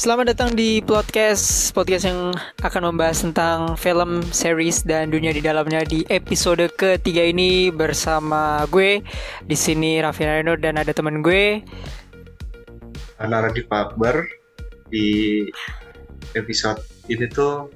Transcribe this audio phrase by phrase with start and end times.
[0.00, 2.32] Selamat datang di podcast podcast yang
[2.64, 9.04] akan membahas tentang film, series dan dunia di dalamnya di episode ketiga ini bersama gue
[9.44, 11.60] di sini Raffi Reno dan ada teman gue
[13.20, 14.24] Naradi Akbar
[14.88, 15.44] di
[16.32, 16.80] episode
[17.12, 17.68] ini tuh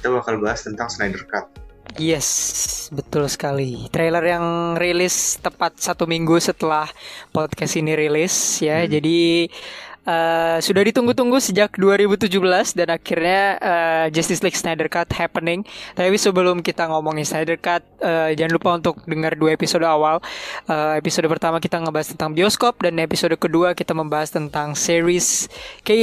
[0.00, 1.52] kita bakal bahas tentang Snyder Cut.
[2.00, 3.92] Yes, betul sekali.
[3.92, 6.88] Trailer yang rilis tepat satu minggu setelah
[7.36, 8.80] podcast ini rilis ya.
[8.80, 8.88] Hmm.
[8.88, 9.52] Jadi
[10.02, 12.34] Uh, sudah ditunggu-tunggu sejak 2017
[12.74, 15.62] dan akhirnya uh, Justice League Snyder Cut happening.
[15.94, 20.18] Tapi sebelum kita ngomongin Snyder Cut, uh, jangan lupa untuk dengar dua episode awal.
[20.66, 25.46] Uh, episode pertama kita ngebahas tentang bioskop dan episode kedua kita membahas tentang series
[25.86, 25.94] K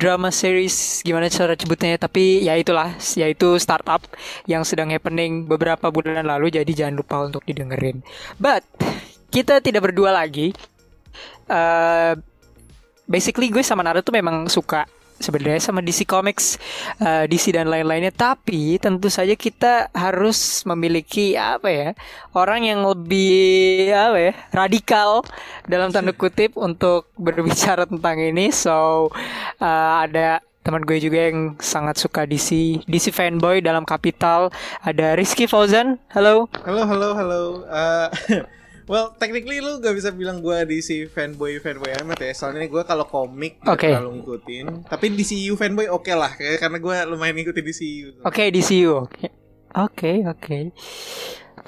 [0.00, 4.00] drama series gimana cara sebutnya tapi ya itulah yaitu startup
[4.48, 8.00] yang sedang happening beberapa bulan lalu jadi jangan lupa untuk didengerin.
[8.40, 8.64] But
[9.28, 10.56] kita tidak berdua lagi.
[11.52, 12.16] Uh,
[13.12, 14.88] basically gue sama Naruto memang suka
[15.22, 16.58] sebenarnya sama DC Comics,
[16.98, 18.10] uh, DC dan lain-lainnya.
[18.10, 21.88] Tapi tentu saja kita harus memiliki apa ya
[22.34, 25.22] orang yang lebih apa ya radikal
[25.70, 28.50] dalam tanda kutip untuk berbicara tentang ini.
[28.50, 29.08] So
[29.62, 34.50] uh, ada teman gue juga yang sangat suka DC DC fanboy dalam Kapital.
[34.82, 36.02] Ada Rizky Fauzan.
[36.10, 36.50] Halo.
[36.66, 37.40] Halo halo halo.
[37.70, 38.10] Uh,
[38.90, 42.32] Well, technically lu gak bisa bilang gue DC fanboy fanboy amat ya.
[42.34, 43.94] Soalnya gue kalau komik okay.
[43.94, 44.86] terlalu ngikutin.
[44.90, 48.08] Tapi DCU fanboy oke okay lah, karena gue lumayan ngikutin DCU.
[48.26, 49.06] Oke, okay, DCU.
[49.06, 49.30] Oke,
[49.74, 50.38] okay, oke.
[50.42, 50.62] Okay.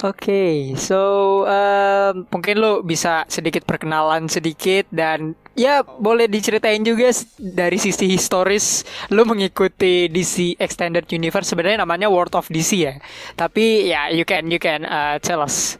[0.03, 0.99] Oke, okay, so
[1.47, 8.83] um, mungkin lo bisa sedikit perkenalan sedikit dan ya boleh diceritain juga dari sisi historis
[9.15, 12.99] lo mengikuti DC Extended Universe sebenarnya namanya World of DC ya.
[13.39, 15.79] Tapi ya you can you can uh, tell us.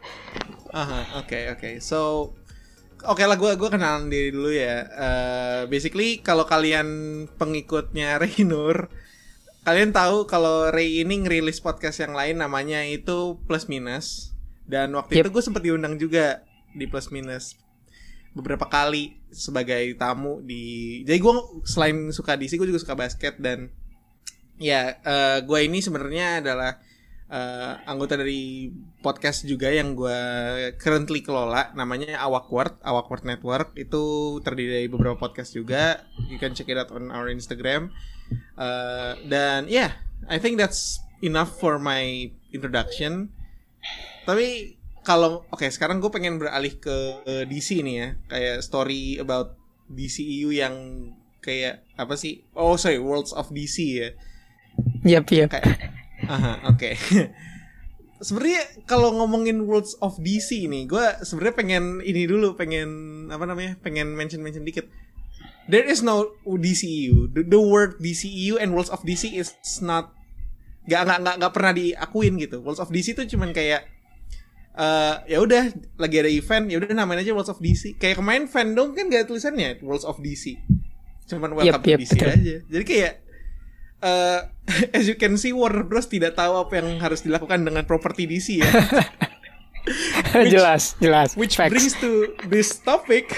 [0.75, 1.59] Aha, oke okay, oke.
[1.63, 1.73] Okay.
[1.79, 2.35] So
[3.05, 4.87] Oke okay lah gue gue kenalan diri dulu ya.
[4.89, 6.87] Uh, basically kalau kalian
[7.37, 8.89] pengikutnya Ray Nur,
[9.61, 14.33] kalian tahu kalau Ray ini ngerilis podcast yang lain namanya itu Plus Minus.
[14.65, 15.29] Dan waktu yep.
[15.29, 16.41] itu gue sempat diundang juga
[16.73, 17.59] di Plus Minus
[18.33, 21.05] beberapa kali sebagai tamu di.
[21.05, 23.69] Jadi gue selain suka DC, gue juga suka basket dan
[24.57, 26.81] ya uh, gue ini sebenarnya adalah
[27.29, 28.69] uh, anggota dari
[29.01, 30.19] podcast juga yang gue
[30.77, 33.73] currently kelola namanya Awkward Awkward Network.
[33.77, 36.05] Itu terdiri dari beberapa podcast juga.
[36.29, 37.93] You can check it out on our Instagram.
[38.57, 43.29] Uh, dan yeah I think that's enough for my introduction.
[44.25, 48.07] Tapi kalau oke okay, sekarang gue pengen beralih ke DC nih ya.
[48.29, 49.53] Kayak story about
[49.85, 50.73] DCEU yang
[51.45, 52.41] kayak apa sih?
[52.57, 54.09] Oh sorry Worlds of DC ya.
[55.05, 55.53] Yap, yap.
[55.53, 55.93] Kayak,
[56.23, 56.79] Aha, oke.
[56.79, 56.93] Okay.
[58.25, 62.89] sebenarnya kalau ngomongin Worlds of DC ini, gue sebenarnya pengen ini dulu, pengen
[63.27, 64.87] apa namanya, pengen mention mention dikit.
[65.65, 67.33] There is no DCEU.
[67.33, 70.13] The, the word DCEU and Worlds of DC is not
[70.85, 72.61] gak nggak nggak nggak pernah diakuin gitu.
[72.61, 73.89] Worlds of DC itu cuman kayak
[74.77, 77.97] uh, ya udah lagi ada event ya udah namain aja Worlds of DC.
[77.97, 80.61] Kayak kemarin fandom kan gak ada tulisannya Worlds of DC.
[81.25, 82.29] Cuman welcome yep, yep, DC betul.
[82.29, 82.55] aja.
[82.69, 83.24] Jadi kayak
[84.05, 84.39] uh,
[84.97, 88.61] as you can see Warner Bros tidak tahu apa yang harus dilakukan dengan properti DC
[88.61, 88.69] ya.
[90.45, 91.29] which, jelas, jelas.
[91.33, 91.73] Which Facts.
[91.73, 93.33] brings to this topic.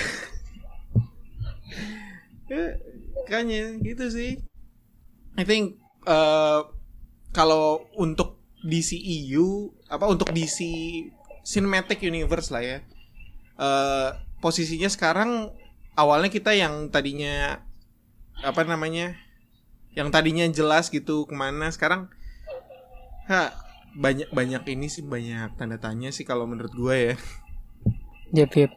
[2.51, 2.79] ya,
[3.27, 4.43] kayaknya gitu sih.
[5.39, 6.67] I think uh,
[7.31, 10.59] kalau untuk DCEU apa untuk DC
[11.47, 12.79] Cinematic Universe lah ya.
[13.57, 15.49] Uh, posisinya sekarang
[15.97, 17.65] awalnya kita yang tadinya
[18.45, 19.17] apa namanya
[19.97, 22.05] yang tadinya jelas gitu ke mana sekarang
[23.25, 23.49] ha
[23.97, 27.15] banyak banyak ini sih banyak tanda tanya sih kalau menurut gue ya.
[28.37, 28.71] Yep yep.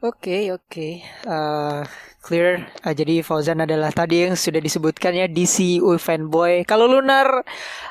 [0.00, 0.64] Oke okay, oke.
[0.70, 0.92] Okay.
[1.28, 1.84] uh,
[2.24, 2.70] clear.
[2.86, 6.64] Uh, jadi Fauzan adalah tadi yang sudah disebutkan ya DC fanboy.
[6.64, 7.44] Kalau Lunar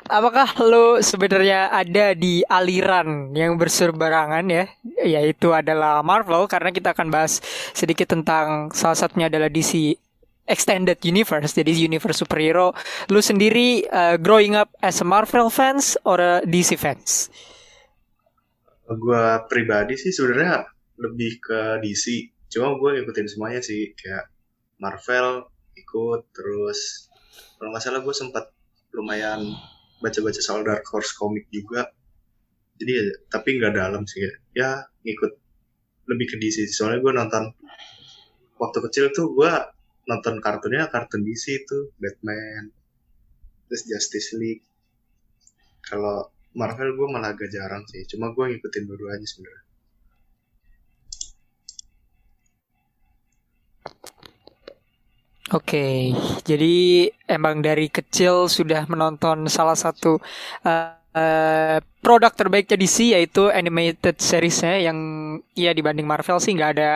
[0.09, 4.65] apakah lo sebenarnya ada di aliran yang berserbarangan ya?
[5.05, 7.43] Yaitu adalah Marvel karena kita akan bahas
[7.77, 9.93] sedikit tentang salah satunya adalah DC
[10.49, 12.73] extended universe jadi universe superhero
[13.13, 17.29] lu sendiri uh, growing up as a Marvel fans or a DC fans?
[18.89, 20.65] Gue pribadi sih sebenarnya
[20.97, 24.25] lebih ke DC cuma gue ikutin semuanya sih kayak
[24.81, 25.45] Marvel
[25.77, 27.07] ikut terus
[27.61, 28.49] kalau nggak salah gue sempat
[28.97, 29.53] lumayan
[30.01, 31.93] baca-baca soal Dark Horse komik juga.
[32.79, 34.31] Jadi tapi nggak dalam sih ya.
[34.55, 34.71] ya
[35.03, 35.31] ngikut
[36.09, 37.43] lebih ke DC soalnya gue nonton
[38.57, 39.51] waktu kecil tuh gue
[40.09, 42.73] nonton kartunnya kartun DC itu Batman
[43.69, 44.65] terus Justice League.
[45.85, 49.69] Kalau Marvel gue malah agak jarang sih cuma gue ngikutin dua-duanya sebenarnya.
[55.49, 56.13] Oke,
[56.45, 60.21] jadi emang dari kecil sudah menonton salah satu
[60.61, 64.97] uh, uh, produk terbaiknya DC yaitu animated seriesnya yang
[65.53, 66.91] ya dibanding Marvel sih nggak ada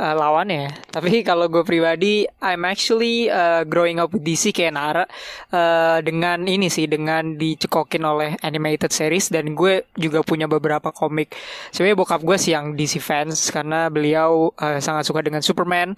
[0.00, 0.72] uh, lawannya.
[0.88, 5.04] Tapi kalau gue pribadi, I'm actually uh, growing up with DC kayak Nara
[5.52, 11.36] uh, dengan ini sih dengan dicekokin oleh animated series dan gue juga punya beberapa komik.
[11.70, 15.92] Sebenarnya bokap gue sih yang DC fans karena beliau uh, sangat suka dengan Superman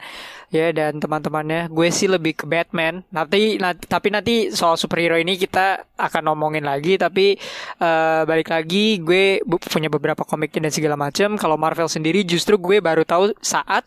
[0.50, 1.70] ya dan teman-temannya.
[1.70, 3.06] Gue sih lebih ke Batman.
[3.14, 6.98] Nanti, nanti tapi nanti soal superhero ini kita akan ngomongin lagi.
[6.98, 7.38] Tapi
[7.80, 11.36] uh, balik lagi, gue punya beberapa komiknya dan segala macam.
[11.36, 13.84] Kalau Marvel sendiri justru gue baru tahu saat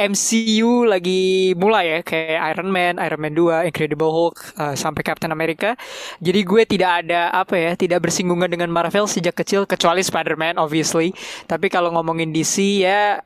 [0.00, 5.28] MCU lagi mulai ya kayak Iron Man, Iron Man 2, Incredible Hulk uh, sampai Captain
[5.28, 5.76] America.
[6.24, 11.12] Jadi gue tidak ada apa ya, tidak bersinggungan dengan Marvel sejak kecil kecuali Spider-Man obviously.
[11.44, 13.20] Tapi kalau ngomongin DC ya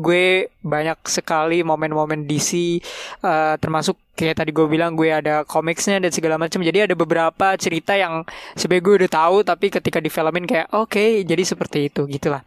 [0.00, 2.80] gue banyak sekali momen-momen DC
[3.22, 7.56] uh, termasuk kayak tadi gue bilang gue ada komiksnya dan segala macam jadi ada beberapa
[7.60, 8.24] cerita yang
[8.56, 12.40] sebenarnya gue udah tahu tapi ketika difilmin kayak oke okay, jadi seperti itu gitulah.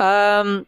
[0.00, 0.64] Um,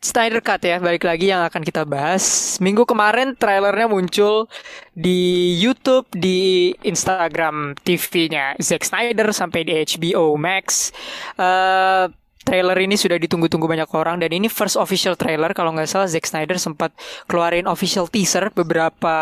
[0.00, 2.56] Snyder Cut ya balik lagi yang akan kita bahas.
[2.56, 4.48] Minggu kemarin trailernya muncul
[4.96, 10.88] di YouTube di Instagram TV-nya Zack Snyder sampai di HBO Max.
[11.36, 12.08] Uh,
[12.50, 15.54] trailer ini sudah ditunggu-tunggu banyak orang dan ini first official trailer.
[15.54, 16.90] Kalau nggak salah Zack Snyder sempat
[17.30, 19.14] keluarin official teaser beberapa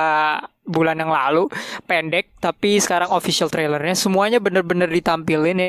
[0.65, 1.53] bulan yang lalu
[1.85, 3.93] pendek tapi sekarang official trailernya.
[3.93, 5.69] Semuanya bener-bener ditampilin ya.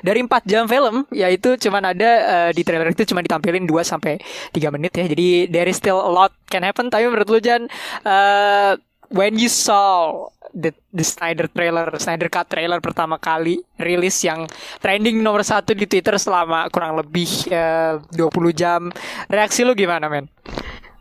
[0.00, 4.16] Dari 4 jam film yaitu cuman ada uh, di trailer itu cuma ditampilin 2 sampai
[4.56, 5.04] 3 menit ya.
[5.04, 6.88] Jadi there is still a lot can happen.
[6.88, 7.68] Tapi menurut lu Jan
[8.08, 8.80] uh,
[9.12, 14.46] when you saw the, the Snyder trailer, Snyder Cut trailer pertama kali rilis yang
[14.78, 18.92] trending nomor satu di Twitter selama kurang lebih eh, uh, 20 jam.
[19.26, 20.28] Reaksi lu gimana, men?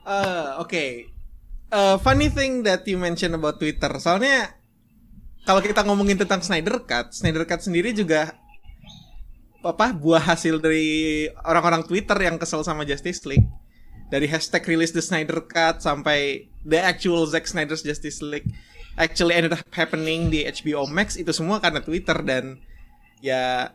[0.01, 0.89] Uh, Oke, okay.
[1.69, 3.91] uh, funny thing that you mention about Twitter.
[4.01, 4.55] Soalnya
[5.45, 8.33] kalau kita ngomongin tentang Snyder Cut, Snyder Cut sendiri juga
[9.61, 13.45] apa buah hasil dari orang-orang Twitter yang kesel sama Justice League.
[14.09, 18.49] Dari hashtag release the Snyder Cut sampai the actual Zack Snyder's Justice League
[18.99, 22.59] actually ended up happening di HBO Max itu semua karena Twitter dan
[23.23, 23.71] ya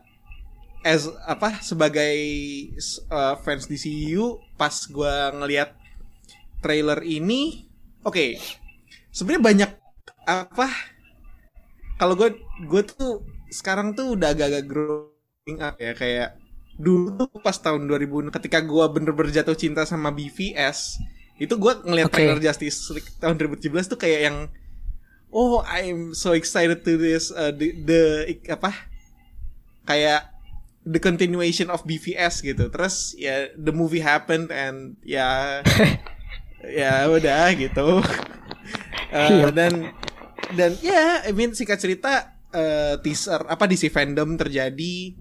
[0.85, 2.15] as apa sebagai
[3.09, 5.73] uh, fans DCU pas gue ngelihat
[6.61, 7.65] trailer ini
[8.05, 8.29] oke okay,
[9.09, 9.71] sebenarnya banyak
[10.27, 10.67] apa
[11.97, 12.37] kalau gue
[12.67, 16.37] gue tuh sekarang tuh udah agak-agak growing up ya kayak
[16.77, 21.01] dulu pas tahun 2000 ketika gue bener-bener jatuh cinta sama BVS
[21.41, 22.29] itu gue ngeliat okay.
[22.29, 24.37] trailer Justice League tahun 2017 tuh kayak yang
[25.31, 28.01] oh I'm so excited to this uh, the, the
[28.51, 28.73] apa?
[29.87, 30.31] Kayak
[30.87, 32.71] the continuation of BVS gitu.
[32.71, 35.61] Terus ya the movie happened and ya
[36.81, 37.87] ya udah gitu.
[39.07, 39.95] Uh, dan
[40.51, 45.15] dan ya yeah, I mean singkat cerita uh, teaser apa DC fandom terjadi.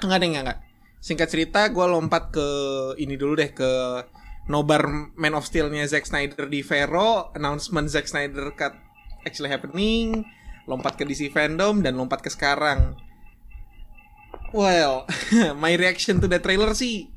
[0.00, 0.60] Enggak deh enggak, enggak.
[1.02, 2.48] Singkat cerita gue lompat ke
[2.96, 4.00] ini dulu deh ke
[4.48, 7.34] nobar Man of Steel-nya Zack Snyder di Vero.
[7.36, 8.72] Announcement Zack Snyder cut
[9.26, 10.26] actually happening,
[10.66, 12.94] lompat ke DC fandom dan lompat ke sekarang.
[14.52, 15.08] Well,
[15.62, 17.08] my reaction to the trailer sih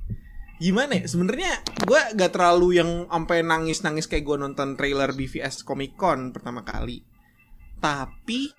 [0.55, 1.05] gimana ya?
[1.07, 1.51] Sebenarnya
[1.83, 7.03] gue gak terlalu yang sampai nangis-nangis kayak gue nonton trailer BVS Comic Con pertama kali.
[7.79, 8.55] Tapi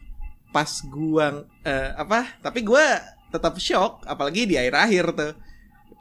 [0.52, 2.36] pas gue uh, apa?
[2.44, 2.86] Tapi gue
[3.32, 5.34] tetap shock, apalagi di akhir-akhir tuh.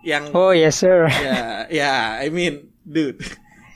[0.05, 1.07] Yang Oh yes sir.
[1.09, 3.23] Ya, yeah, ya, yeah, I mean, dude,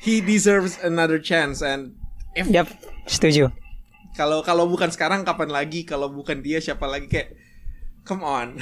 [0.04, 1.98] he deserves another chance and
[2.38, 2.70] if yep,
[3.10, 3.50] setuju.
[4.14, 5.84] Kalau kalau bukan sekarang kapan lagi?
[5.84, 7.34] Kalau bukan dia siapa lagi kayak
[8.06, 8.56] come on.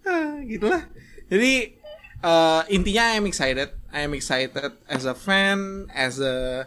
[0.00, 0.88] Ah, gitulah.
[1.28, 1.76] Jadi
[2.24, 3.68] uh, intinya I am excited.
[3.92, 6.64] I am excited as a fan, as a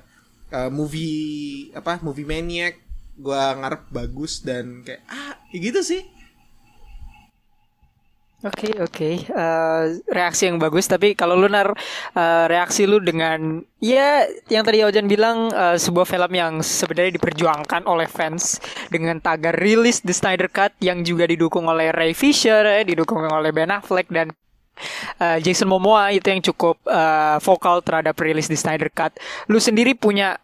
[0.54, 2.78] uh, movie apa movie maniac.
[3.18, 6.06] Gua ngarep bagus dan kayak ah gitu sih.
[8.44, 9.14] Oke okay, oke okay.
[9.32, 11.72] uh, eh, reaksi yang bagus tapi kalau lunar
[12.12, 17.88] uh, reaksi lu dengan ya yang tadi Ojan bilang uh, sebuah film yang sebenarnya diperjuangkan
[17.88, 18.60] oleh fans
[18.92, 23.56] dengan tagar rilis The Snyder Cut yang juga didukung oleh Ray Fisher ya, didukung oleh
[23.56, 24.36] Ben Affleck dan
[25.24, 29.16] uh, Jason Momoa itu yang cukup uh, vokal terhadap rilis The Snyder Cut.
[29.48, 30.43] Lu sendiri punya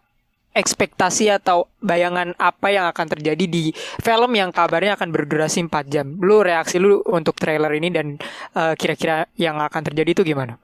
[0.59, 3.71] ekspektasi atau bayangan apa yang akan terjadi di
[4.03, 6.19] film yang kabarnya akan berdurasi 4 jam.
[6.19, 8.19] Lu reaksi lu untuk trailer ini dan
[8.53, 10.59] eh, kira-kira yang akan terjadi itu gimana?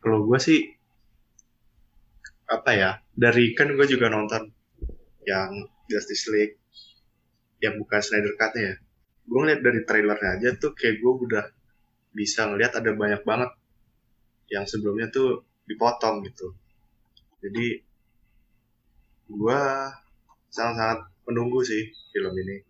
[0.00, 0.62] Kalau gue sih
[2.50, 4.48] apa ya dari kan gue juga nonton
[5.26, 6.56] yang Justice League
[7.58, 8.78] yang bukan Snyder Cut ya.
[9.26, 11.44] Gue ngeliat dari trailernya aja tuh kayak gue udah
[12.14, 13.50] bisa ngeliat ada banyak banget
[14.50, 16.50] yang sebelumnya tuh dipotong gitu
[17.40, 17.66] jadi
[19.30, 19.90] gua
[20.50, 22.66] sangat-sangat menunggu sih film ini.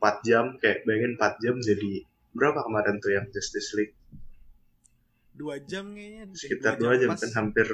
[0.00, 3.94] 4 jam kayak bayangin 4 jam jadi berapa kemarin tuh yang Justice League?
[5.36, 7.20] Dua jam kayaknya sekitar dua jam, pas.
[7.20, 7.68] kan hampir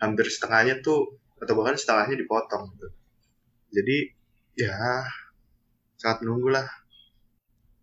[0.00, 2.88] hampir setengahnya tuh atau bahkan setengahnya dipotong gitu.
[3.72, 3.96] Jadi
[4.56, 5.04] ya
[6.00, 6.66] sangat menunggu lah.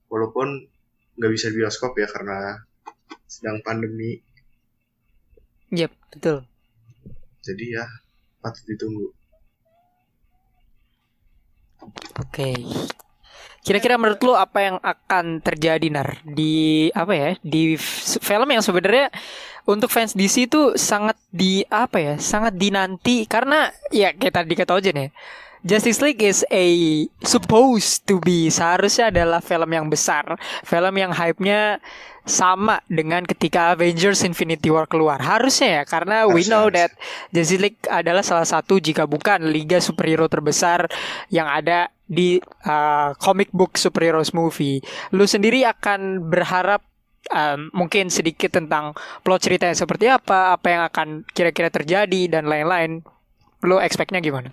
[0.10, 0.70] Walaupun
[1.18, 2.62] nggak bisa di bioskop ya karena
[3.26, 4.22] sedang pandemi.
[5.74, 6.46] Yep, betul.
[7.44, 7.86] jadi ya
[8.44, 9.08] patut ditunggu.
[12.20, 12.52] Oke.
[13.64, 16.20] Kira-kira menurut lu apa yang akan terjadi nar?
[16.28, 17.80] Di apa ya di
[18.20, 19.08] film yang sebenarnya
[19.64, 23.24] untuk fans DC itu sangat di apa ya sangat dinanti.
[23.24, 25.10] Karena ya kayak tadi kata Ojen ya
[25.64, 26.68] Justice League is a
[27.24, 30.36] supposed to be seharusnya adalah film yang besar
[30.68, 31.80] film yang hype-nya
[32.24, 36.92] sama dengan ketika Avengers Infinity War keluar harusnya ya karena we know that
[37.32, 40.88] Justice League adalah salah satu jika bukan liga superhero terbesar
[41.32, 44.84] yang ada di uh, comic book superheroes movie.
[45.16, 46.84] Lu sendiri akan berharap
[47.32, 48.94] um, mungkin sedikit tentang
[49.24, 53.02] plot ceritanya seperti apa, apa yang akan kira-kira terjadi dan lain-lain.
[53.64, 54.52] Lu expect-nya gimana?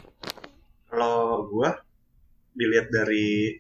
[0.90, 1.78] Kalau gua
[2.58, 3.54] dilihat dari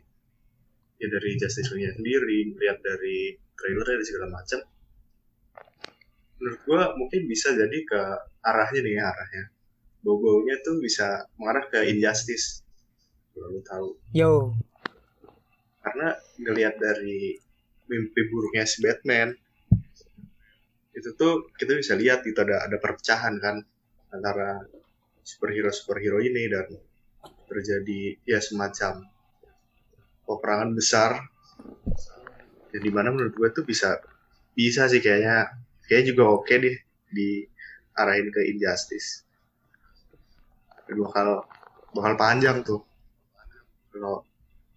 [1.00, 4.60] ya dari Justice League sendiri melihat dari trailer dari segala macam
[6.42, 8.00] menurut gua mungkin bisa jadi ke
[8.42, 9.44] arahnya nih arahnya
[10.02, 12.66] bau-baunya tuh bisa mengarah ke injustice
[13.32, 14.32] kalau lu tahu Yo.
[15.86, 17.38] karena ngelihat dari
[17.88, 19.32] mimpi buruknya si Batman
[20.96, 23.62] itu tuh kita bisa lihat itu ada ada perpecahan kan
[24.10, 24.60] antara
[25.22, 26.66] superhero superhero ini dan
[27.50, 29.02] terjadi ya semacam
[30.22, 31.18] peperangan besar.
[32.70, 33.98] Ya di mana menurut gue tuh bisa
[34.54, 35.50] bisa sih kayaknya.
[35.90, 36.76] Kayaknya juga oke deh
[37.10, 39.26] diarahin ke injustice.
[40.86, 41.42] Bakal
[41.90, 42.86] bakal panjang tuh
[43.90, 44.22] kalau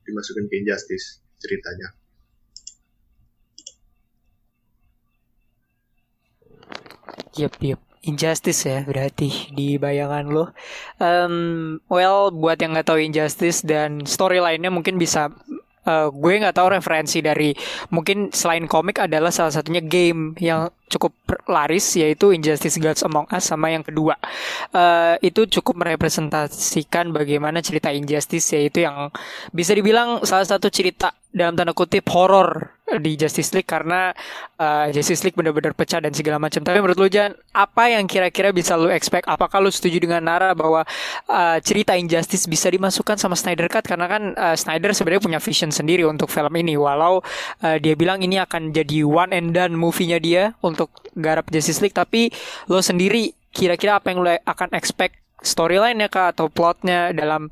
[0.10, 1.94] dimasukin ke injustice ceritanya.
[7.38, 7.93] Yep, yep.
[8.04, 10.52] Injustice ya berarti di bayangan lo.
[11.00, 15.32] Em, well, buat yang nggak tahu Injustice dan storyline-nya mungkin bisa
[15.88, 17.56] eh, gue nggak tahu referensi dari
[17.96, 21.16] mungkin selain komik adalah salah satunya game yang cukup
[21.48, 24.20] laris yaitu Injustice Gods Among Us sama yang kedua
[24.76, 29.12] eh, itu cukup merepresentasikan bagaimana cerita Injustice yaitu yang
[29.56, 34.12] bisa dibilang salah satu cerita dalam tanda kutip horor di Justice League karena
[34.58, 36.62] uh, Justice League benar-benar pecah dan segala macam.
[36.62, 39.26] Tapi menurut lu Jan, apa yang kira-kira bisa lu expect?
[39.30, 40.84] Apakah lu setuju dengan Nara bahwa
[41.30, 45.70] uh, cerita Injustice bisa dimasukkan sama Snyder Cut karena kan uh, Snyder sebenarnya punya vision
[45.70, 47.22] sendiri untuk film ini walau
[47.64, 51.96] uh, dia bilang ini akan jadi one and done movie-nya dia untuk garap Justice League
[51.96, 52.34] tapi
[52.68, 57.52] lo sendiri kira-kira apa yang lo akan expect storyline-nya kah atau plotnya dalam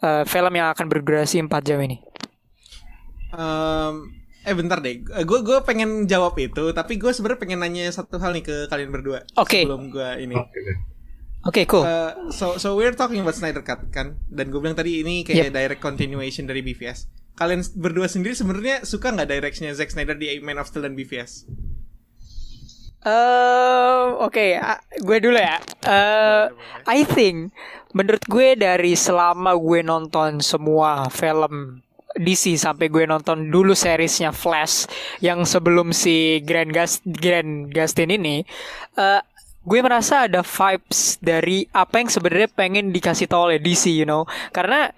[0.00, 1.98] uh, film yang akan berdurasi 4 jam ini?
[3.34, 8.18] Em, eh bentar deh, gue gue pengen jawab itu, tapi gue sebenarnya pengen nanya satu
[8.18, 9.62] hal nih ke kalian berdua Oke.
[9.62, 10.34] sebelum gue ini.
[10.34, 10.78] oke deh
[11.42, 11.82] Oke, cool.
[11.82, 15.50] Eh, so so we're talking about Snyder Cut kan, dan gue bilang tadi ini kayak
[15.50, 17.10] direct continuation dari BVS.
[17.34, 21.50] Kalian berdua sendiri sebenarnya suka nggak directionnya Zack Snyder di Man of Steel dan BVS?
[23.02, 25.58] Eh, oke, ah, gue dulu ya.
[25.82, 26.44] Eh,
[26.86, 27.50] I think
[27.90, 31.82] menurut gue dari selama gue nonton semua film
[32.16, 34.88] DC sampai gue nonton dulu seriesnya Flash
[35.24, 38.44] yang sebelum si Grand Gas Grand Gustin ini,
[38.96, 39.20] eh,
[39.62, 44.26] gue merasa ada vibes dari apa yang sebenarnya pengen dikasih tahu oleh DC, you know,
[44.50, 44.90] karena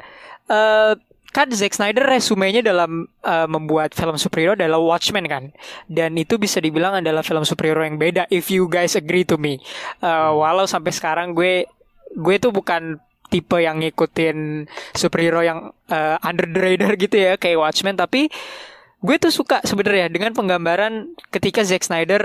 [0.48, 0.94] eh
[1.34, 5.50] kan Zack Snyder resumenya dalam eh, membuat film superhero adalah Watchmen kan?
[5.90, 9.58] Dan itu bisa dibilang adalah film superhero yang beda if you guys agree to me.
[9.98, 11.66] Eh, walau sampai sekarang gue
[12.14, 13.02] gue tuh bukan
[13.32, 17.96] tipe yang ngikutin superhero yang eh, under the radar gitu ya kayak Watchmen.
[17.96, 18.28] Tapi
[19.04, 22.24] gue tuh suka sebenarnya dengan penggambaran ketika Zack Snyder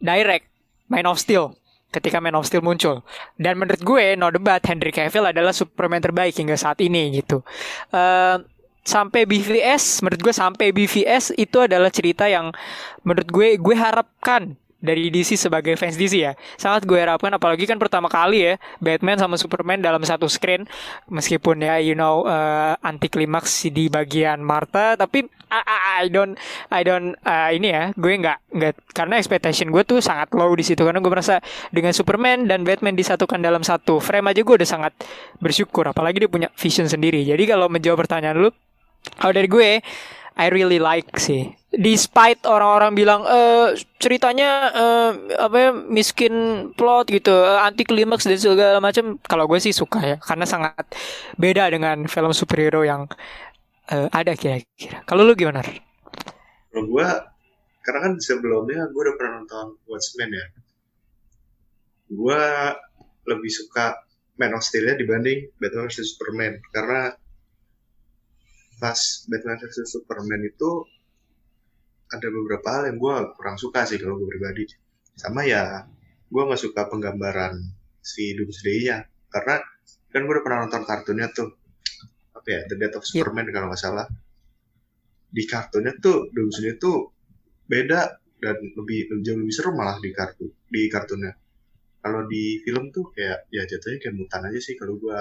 [0.00, 0.50] direct
[0.90, 1.54] Man of Steel
[1.90, 3.02] ketika Man of Steel muncul.
[3.34, 7.42] Dan menurut gue no debat Henry Cavill adalah Superman terbaik hingga saat ini gitu.
[7.90, 8.38] Eh,
[8.86, 12.54] sampai BVS menurut gue sampai BVS itu adalah cerita yang
[13.04, 16.32] menurut gue gue harapkan dari DC sebagai fans DC ya.
[16.56, 20.64] Sangat gue harapkan apalagi kan pertama kali ya Batman sama Superman dalam satu screen.
[21.06, 26.32] Meskipun ya you know eh, anti klimaks di bagian Martha tapi I, I- I don't
[26.72, 30.64] I don't eh, ini ya gue nggak nggak karena expectation gue tuh sangat low di
[30.64, 30.80] situ.
[30.80, 34.92] Karena gue merasa dengan Superman dan Batman disatukan dalam satu frame aja gue udah sangat
[35.38, 35.84] bersyukur.
[35.86, 37.20] Apalagi dia punya vision sendiri.
[37.22, 38.50] Jadi kalau menjawab pertanyaan lu
[39.16, 39.80] kalau dari gue
[40.40, 41.52] I really like sih.
[41.68, 46.34] Despite orang-orang bilang eh ceritanya eh, apa ya miskin
[46.72, 49.20] plot gitu, eh, anti klimaks dan segala macam.
[49.20, 50.80] Kalau gue sih suka ya, karena sangat
[51.36, 53.04] beda dengan film superhero yang
[53.92, 55.04] eh, ada kira-kira.
[55.04, 55.60] Kalau lu gimana?
[55.60, 57.08] Kalau gue,
[57.84, 60.46] karena kan sebelumnya gue udah pernah nonton Watchmen ya.
[62.10, 62.42] Gue
[63.28, 63.94] lebih suka
[64.40, 67.12] Man of Steel-nya dibanding Batman vs Superman karena
[68.80, 68.96] pas
[69.28, 70.88] Batman vs Superman itu
[72.10, 74.66] ada beberapa hal yang gue kurang suka sih kalau gue pribadi.
[75.14, 75.86] Sama ya
[76.26, 77.60] gue nggak suka penggambaran
[78.02, 79.06] si Doomsday-nya.
[79.30, 79.62] Karena
[80.10, 81.54] kan gue udah pernah nonton kartunnya tuh.
[82.34, 83.22] Apa ya The Death of Yep.
[83.22, 84.06] Superman kalau nggak salah.
[85.30, 86.92] Di kartunnya tuh Doomsday itu
[87.70, 91.30] beda dan lebih jauh lebih seru malah di kartu di kartunnya.
[92.00, 95.18] Kalau di film tuh kayak ya jatuhnya kayak mutan aja sih kalau gue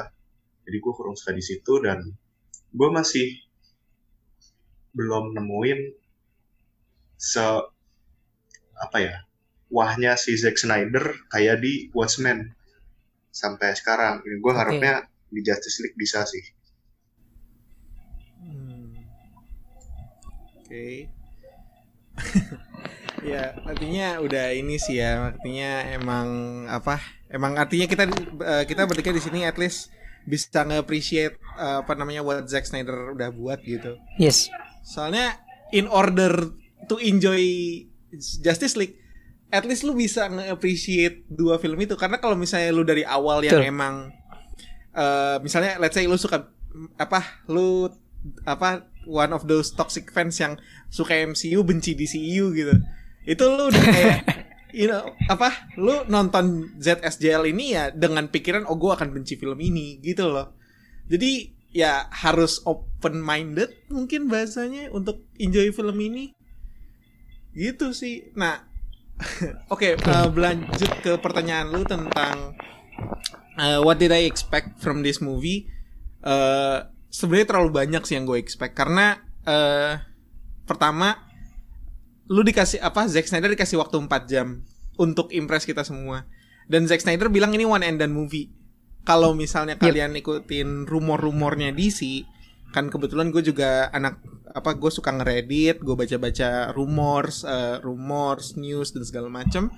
[0.63, 2.07] jadi gue kurang suka di situ dan
[2.71, 3.48] gue masih
[4.93, 5.79] belum nemuin
[7.19, 7.45] se
[8.79, 9.15] apa ya
[9.69, 12.55] wahnya si Zack Snyder kayak di Watchmen
[13.29, 16.41] sampai sekarang ini gue harapnya di Justice League bisa sih
[18.39, 18.95] Hmm.
[20.63, 21.11] Oke.
[23.31, 26.27] ya, artinya udah ini sih ya, artinya emang
[26.71, 27.03] apa?
[27.27, 29.91] Emang artinya kita eh, kita bertiga di sini at least
[30.23, 33.99] bisa nge-appreciate eh, apa namanya what Zack Snyder udah buat gitu.
[34.15, 34.47] Yes.
[34.89, 35.37] Soalnya
[35.69, 36.49] in order
[36.89, 37.37] to enjoy
[38.41, 38.97] Justice League,
[39.53, 43.61] at least lu bisa nge-appreciate dua film itu karena kalau misalnya lu dari awal yang
[43.61, 43.69] Betul.
[43.69, 43.95] emang
[44.89, 46.49] eh misalnya let's say lu suka
[46.97, 47.85] apa lu
[48.49, 50.57] apa one of those toxic fans yang
[50.89, 52.73] suka MCU benci DCU gitu.
[53.29, 54.17] Itu lu udah kayak
[54.79, 59.61] you know apa lu nonton ZSJL ini ya dengan pikiran oh gue akan benci film
[59.61, 60.57] ini gitu loh.
[61.09, 66.33] Jadi ya harus open minded mungkin bahasanya untuk enjoy film ini.
[67.53, 68.33] Gitu sih.
[68.37, 68.65] Nah,
[69.73, 72.55] oke, eh, berlanjut ke pertanyaan lu tentang
[73.59, 75.69] eh, what did I expect from this movie?
[76.25, 79.97] Eh sebenarnya terlalu banyak sih yang gue expect karena eh
[80.69, 81.17] pertama
[82.29, 84.61] lu dikasih apa Zack Snyder dikasih waktu 4 jam
[85.01, 86.29] untuk impress kita semua.
[86.69, 88.53] Dan Zack Snyder bilang ini one and done movie.
[89.09, 89.81] Kalau misalnya Yep.
[89.81, 92.29] kalian ikutin rumor-rumornya DC,
[92.69, 94.21] kan kebetulan gue juga anak
[94.53, 99.73] apa gue suka ngeredit, gue baca-baca rumors, eh, rumors, news dan segala macem.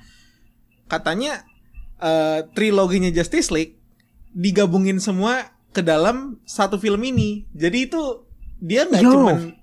[0.92, 1.48] Katanya
[2.02, 3.78] eh, triloginya Justice League
[4.36, 7.48] digabungin semua ke dalam satu film ini.
[7.56, 8.26] Jadi itu
[8.60, 9.54] dia nggak cuman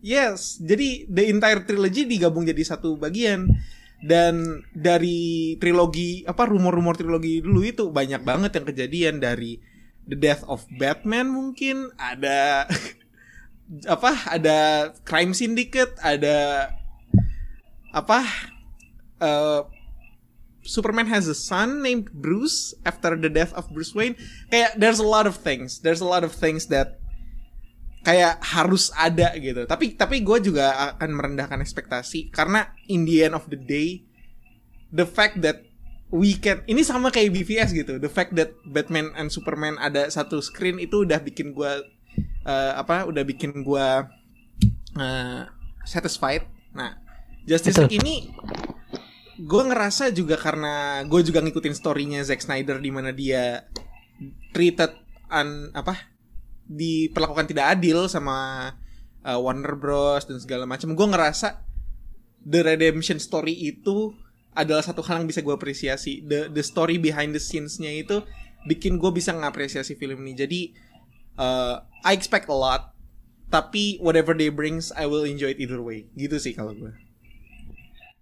[0.00, 3.50] yes, jadi the entire trilogy digabung jadi satu bagian.
[4.00, 9.60] Dan dari trilogi apa rumor-rumor trilogi dulu itu banyak banget yang kejadian dari
[10.08, 12.64] The Death of Batman mungkin ada
[13.94, 16.70] apa ada Crime Syndicate ada
[17.92, 18.24] apa
[19.20, 19.62] eh,
[20.60, 24.14] Superman has a son named Bruce after the death of Bruce Wayne.
[24.52, 25.80] Kayak there's a lot of things.
[25.80, 26.99] There's a lot of things that
[28.00, 29.68] kayak harus ada gitu.
[29.68, 34.04] Tapi tapi gue juga akan merendahkan ekspektasi karena in the end of the day
[34.90, 35.64] the fact that
[36.10, 38.00] we can ini sama kayak BVS gitu.
[38.00, 41.72] The fact that Batman and Superman ada satu screen itu udah bikin gue
[42.44, 43.06] eh, apa?
[43.06, 43.88] Udah bikin gue
[44.98, 45.42] eh,
[45.86, 46.48] satisfied.
[46.74, 46.98] Nah,
[47.46, 47.78] Justice.
[47.78, 48.32] League ini
[49.40, 53.64] gue ngerasa juga karena gue juga ngikutin storynya Zack Snyder di mana dia
[54.52, 54.92] treated
[55.32, 55.96] an apa
[56.70, 58.70] diperlakukan tidak adil sama
[59.26, 60.30] uh, Warner Bros.
[60.30, 60.94] dan segala macam.
[60.94, 61.66] Gue ngerasa
[62.46, 64.14] the redemption story itu
[64.54, 66.22] adalah satu hal yang bisa gue apresiasi.
[66.22, 68.22] The the story behind the scenes-nya itu
[68.70, 70.32] bikin gue bisa ngapresiasi film ini.
[70.38, 70.60] Jadi
[71.42, 72.94] uh, I expect a lot
[73.50, 76.06] tapi whatever they brings I will enjoy it either way.
[76.14, 76.94] Gitu sih kalau gue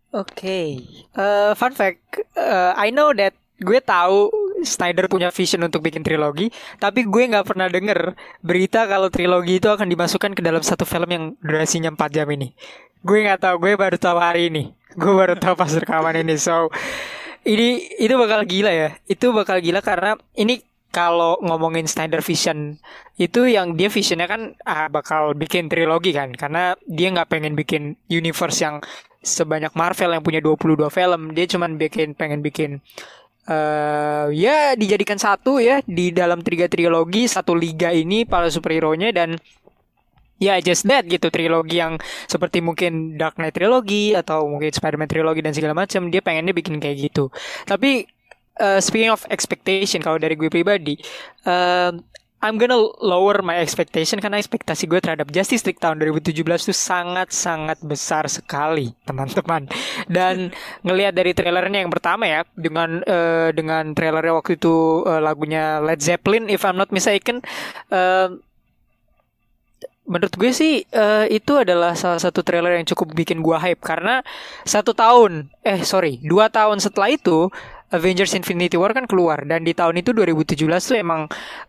[0.09, 0.81] Oke,
[1.13, 2.01] Eh, fun fact,
[2.33, 6.51] eh, I know that gue tahu Snyder punya vision untuk bikin trilogi,
[6.83, 11.09] tapi gue nggak pernah denger berita kalau trilogi itu akan dimasukkan ke dalam satu film
[11.11, 12.55] yang durasinya 4 jam ini.
[13.03, 14.75] Gue nggak tahu, gue baru tahu hari ini.
[14.99, 16.35] Gue baru tahu pas rekaman ini.
[16.35, 16.75] So,
[17.47, 18.91] ini itu bakal gila ya.
[19.07, 22.81] Itu bakal gila karena ini kalau ngomongin Snyder Vision
[23.21, 28.01] itu yang dia visionnya kan ah, bakal bikin trilogi kan karena dia nggak pengen bikin
[28.09, 28.81] universe yang
[29.21, 32.81] sebanyak Marvel yang punya 22 film dia cuman bikin pengen bikin
[33.49, 39.09] eh ya dijadikan satu ya di dalam tiga trilogi satu liga ini para superhero nya
[39.09, 39.41] dan
[40.39, 41.99] ya just that gitu trilogi yang
[42.31, 46.79] seperti mungkin Dark Knight trilogi atau mungkin Spider-Man trilogi dan segala macam dia pengennya bikin
[46.79, 47.33] kayak gitu.
[47.67, 48.07] Tapi
[48.59, 50.95] eh, speaking of expectation kalau dari gue pribadi
[51.47, 51.91] eh,
[52.39, 57.83] I'm gonna lower my expectation karena ekspektasi gue terhadap Justice League tahun 2017 itu sangat-sangat
[57.83, 59.67] besar sekali, teman-teman.
[60.07, 60.55] Dan
[60.87, 65.99] ngelihat dari trailernya yang pertama ya, dengan uh, dengan trailernya waktu itu uh, lagunya Led
[65.99, 67.43] Zeppelin, if I'm not mistaken,
[67.91, 68.31] uh,
[70.07, 74.23] menurut gue sih uh, itu adalah salah satu trailer yang cukup bikin gue hype karena
[74.63, 77.51] satu tahun, eh sorry, dua tahun setelah itu
[77.91, 81.25] Avengers Infinity War kan keluar dan di tahun itu 2017 tuh emang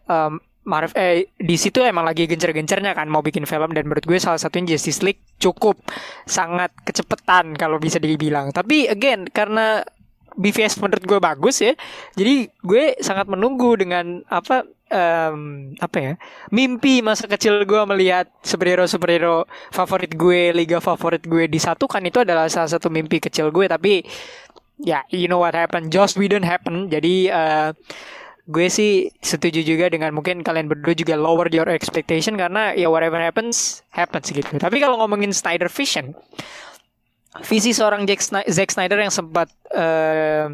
[0.08, 4.19] um, Marvel eh di situ emang lagi gencar-gencarnya kan mau bikin film dan menurut gue
[4.19, 5.80] salah satunya Justice League cukup
[6.28, 8.52] sangat kecepetan kalau bisa dibilang.
[8.52, 9.82] Tapi again karena
[10.39, 11.74] BVS menurut gue bagus ya.
[12.13, 16.13] Jadi gue sangat menunggu dengan apa um, apa ya
[16.50, 22.50] mimpi masa kecil gue melihat superhero superhero favorit gue liga favorit gue disatukan itu adalah
[22.50, 24.04] salah satu mimpi kecil gue tapi
[24.82, 27.69] ya you know what happened Josh Whedon happen jadi uh,
[28.50, 33.22] gue sih setuju juga dengan mungkin kalian berdua juga lower your expectation karena ya whatever
[33.22, 34.58] happens happens gitu.
[34.58, 36.18] Tapi kalau ngomongin Snyder Vision,
[37.46, 40.50] visi seorang Jack Snyder, Zack Snyder yang sempat uh,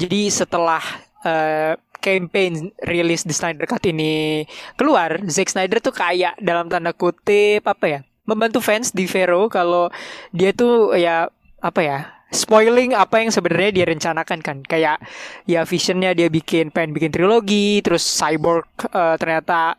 [0.00, 0.80] jadi setelah
[1.20, 4.48] uh, campaign rilis The Snyder Cut ini
[4.80, 8.00] keluar, Zack Snyder tuh kayak dalam tanda kutip apa ya?
[8.30, 9.90] membantu fans di Vero kalau
[10.30, 11.26] dia tuh ya
[11.58, 11.98] apa ya
[12.30, 14.56] spoiling apa yang sebenarnya dia rencanakan kan?
[14.64, 15.02] Kayak
[15.44, 19.74] ya visionnya dia bikin pengen bikin trilogi terus cyborg uh, ternyata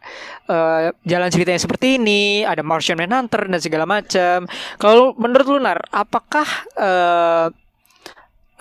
[0.52, 4.46] uh, jalan ceritanya seperti ini ada Martian Manhunter dan segala macam.
[4.78, 7.48] Kalau menurut Lunar apakah uh,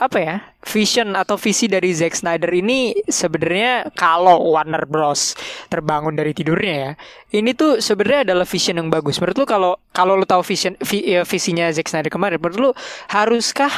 [0.01, 5.37] apa ya vision atau visi dari Zack Snyder ini sebenarnya kalau Warner Bros.
[5.69, 6.93] terbangun dari tidurnya ya
[7.37, 9.21] ini tuh sebenarnya adalah vision yang bagus.
[9.21, 12.71] Menurut lu kalau kalau lu tahu vision vi, ya, visinya Zack Snyder kemarin menurut lu
[13.13, 13.71] haruskah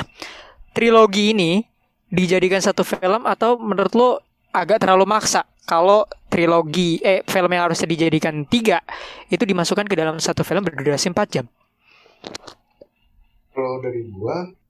[0.70, 1.66] trilogi ini
[2.06, 4.08] dijadikan satu film atau menurut lu
[4.54, 8.78] agak terlalu maksa kalau trilogi eh film yang harusnya dijadikan tiga
[9.26, 11.46] itu dimasukkan ke dalam satu film berdurasi 4 jam?
[13.52, 14.61] Kalau dari gua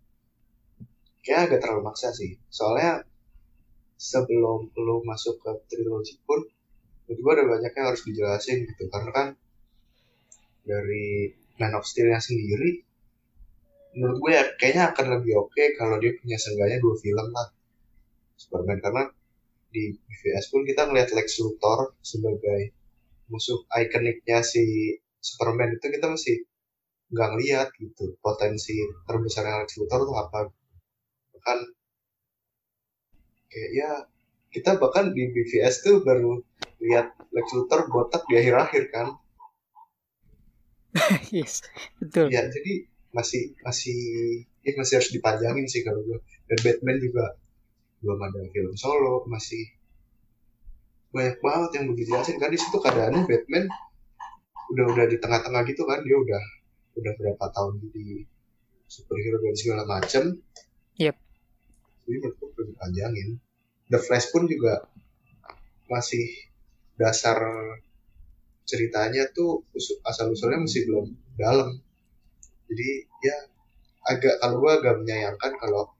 [1.22, 2.36] kayak agak terlalu maksa sih.
[2.50, 3.06] Soalnya
[3.94, 6.42] sebelum lo masuk ke trilogi pun
[7.06, 8.90] gue ada banyak yang harus dijelasin gitu.
[8.90, 9.28] Karena kan
[10.66, 12.82] dari Man of Steel yang sendiri
[13.92, 17.48] menurut gue ya kayaknya akan lebih oke okay kalau dia punya seenggaknya dua film lah.
[18.34, 19.04] Superman karena
[19.72, 22.74] di BVS pun kita ngeliat Lex Luthor sebagai
[23.30, 26.44] musuh ikoniknya si Superman itu kita masih
[27.12, 28.16] nggak ngeliat gitu.
[28.18, 30.40] Potensi terbesar Lex Luthor itu apa
[31.42, 31.58] bahkan
[33.50, 33.90] kayak ya
[34.54, 36.38] kita bahkan di BVS tuh baru
[36.78, 39.18] lihat Lex Luthor botak di akhir-akhir kan.
[41.34, 41.66] Yes
[41.98, 42.30] betul.
[42.30, 43.98] Ya jadi masih masih
[44.62, 47.34] ya masih harus dipanjangin sih kalau gue dan Batman juga
[48.06, 49.66] belum ada film solo masih
[51.10, 53.66] banyak banget yang begitu jelasin kan di situ keadaannya Batman
[54.76, 56.42] udah udah di tengah-tengah gitu kan dia udah
[57.00, 58.24] udah berapa tahun di
[58.84, 60.24] superhero dan segala macam
[61.00, 61.16] yep
[62.06, 63.28] jadi menurut gue perlu dipanjangin.
[63.90, 64.88] The Flash pun juga
[65.86, 66.24] masih
[66.96, 67.36] dasar
[68.64, 69.66] ceritanya tuh
[70.06, 71.78] asal usulnya masih belum dalam.
[72.70, 72.88] Jadi
[73.22, 73.36] ya
[74.08, 75.92] agak kalau gue agak menyayangkan kalau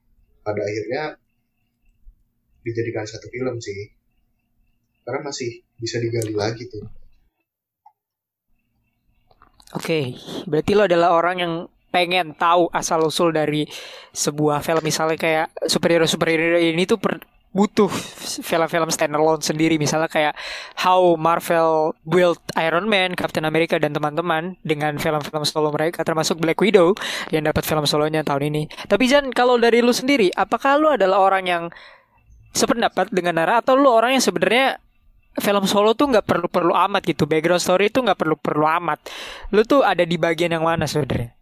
[0.42, 1.20] pada akhirnya
[2.64, 3.92] dijadikan satu film sih.
[5.02, 6.86] Karena masih bisa digali lagi tuh.
[9.72, 10.04] Oke, okay,
[10.46, 11.54] berarti lo adalah orang yang
[11.92, 13.68] pengen tahu asal usul dari
[14.16, 17.20] sebuah film misalnya kayak superhero superhero ini tuh per,
[17.52, 17.92] butuh
[18.48, 20.34] film-film standalone sendiri misalnya kayak
[20.80, 26.56] how Marvel build Iron Man, Captain America dan teman-teman dengan film-film solo mereka termasuk Black
[26.64, 26.96] Widow
[27.28, 28.62] yang dapat film solonya tahun ini.
[28.88, 31.64] Tapi Jan kalau dari lu sendiri, apakah lu adalah orang yang
[32.56, 34.80] sependapat dengan Nara atau lu orang yang sebenarnya
[35.40, 39.12] film solo tuh nggak perlu perlu amat gitu background story tuh nggak perlu perlu amat.
[39.52, 41.36] Lu tuh ada di bagian yang mana sebenarnya?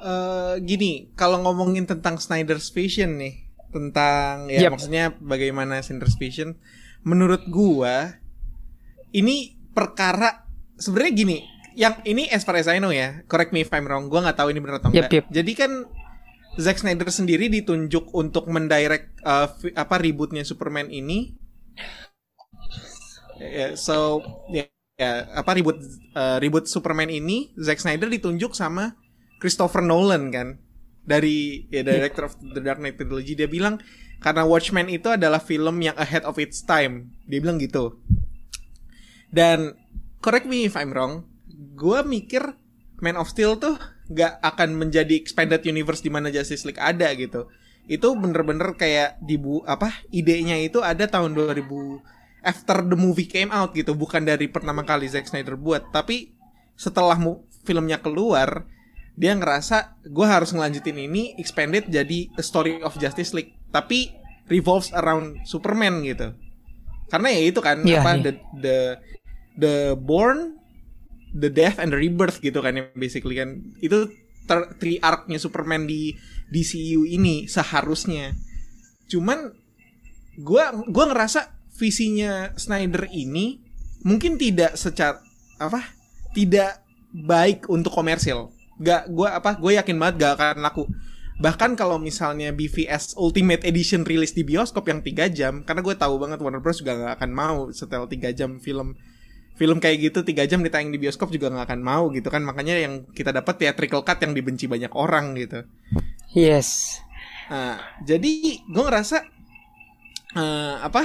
[0.00, 4.70] Uh, gini, kalau ngomongin tentang Snyder's Vision nih, tentang ya yep.
[4.74, 6.58] maksudnya bagaimana Snyder's Vision,
[7.06, 8.18] menurut gua
[9.14, 10.48] ini perkara
[10.80, 11.38] sebenarnya gini,
[11.78, 14.38] yang ini as far as I know ya, correct me if I'm wrong, gua nggak
[14.40, 15.08] tahu ini benar atau enggak.
[15.08, 15.26] Yep, yep.
[15.30, 15.72] Jadi kan
[16.58, 21.38] Zack Snyder sendiri ditunjuk untuk mendirect uh, apa rebootnya Superman ini.
[23.40, 24.20] Yeah, so
[24.52, 24.68] ya yeah,
[25.00, 25.80] yeah, apa reboot
[26.12, 29.00] uh, reboot Superman ini Zack Snyder ditunjuk sama
[29.40, 30.60] Christopher Nolan kan?
[31.00, 33.34] Dari ya director of the Dark Knight trilogy.
[33.34, 33.80] Dia bilang
[34.20, 37.16] karena Watchmen itu adalah film yang ahead of its time.
[37.24, 37.98] Dia bilang gitu.
[39.32, 39.74] Dan
[40.20, 42.42] correct me if I'm wrong gue mikir
[43.00, 43.76] Man of Steel tuh
[44.10, 47.48] gak akan menjadi expanded universe di mana Justice League ada gitu.
[47.88, 51.64] Itu bener-bener kayak dibu apa idenya itu ada tahun 2000
[52.40, 56.32] after the movie came out gitu, bukan dari pertama kali Zack Snyder buat, tapi
[56.72, 58.64] setelah mu- filmnya keluar,
[59.20, 64.16] dia ngerasa gue harus ngelanjutin ini expanded jadi A Story of Justice League, tapi
[64.48, 66.32] revolves around Superman gitu.
[67.12, 68.22] Karena ya itu kan Iya, apa iya.
[68.24, 68.32] the
[68.64, 68.76] the
[69.60, 70.56] the born,
[71.36, 74.08] the death and the rebirth gitu kan yang basically kan itu
[74.48, 76.16] ter- three arc-nya Superman di
[76.48, 78.32] DCU ini seharusnya.
[79.04, 79.52] Cuman
[80.40, 83.60] gua gua ngerasa visinya Snyder ini
[84.00, 85.20] mungkin tidak secara
[85.60, 86.00] apa?
[86.30, 88.54] tidak baik untuk komersil.
[88.80, 89.60] Gak gua apa?
[89.60, 90.84] Gue yakin banget gak akan laku.
[91.40, 96.20] Bahkan kalau misalnya BVS Ultimate Edition rilis di bioskop yang 3 jam, karena gue tahu
[96.20, 98.96] banget Warner Bros juga gak akan mau setel 3 jam film
[99.60, 102.80] film kayak gitu 3 jam ditayang di bioskop juga nggak akan mau gitu kan makanya
[102.80, 105.68] yang kita dapat theatrical cut yang dibenci banyak orang gitu
[106.30, 107.02] Yes.
[107.50, 109.26] Nah, jadi gue ngerasa
[110.38, 111.02] eh, apa?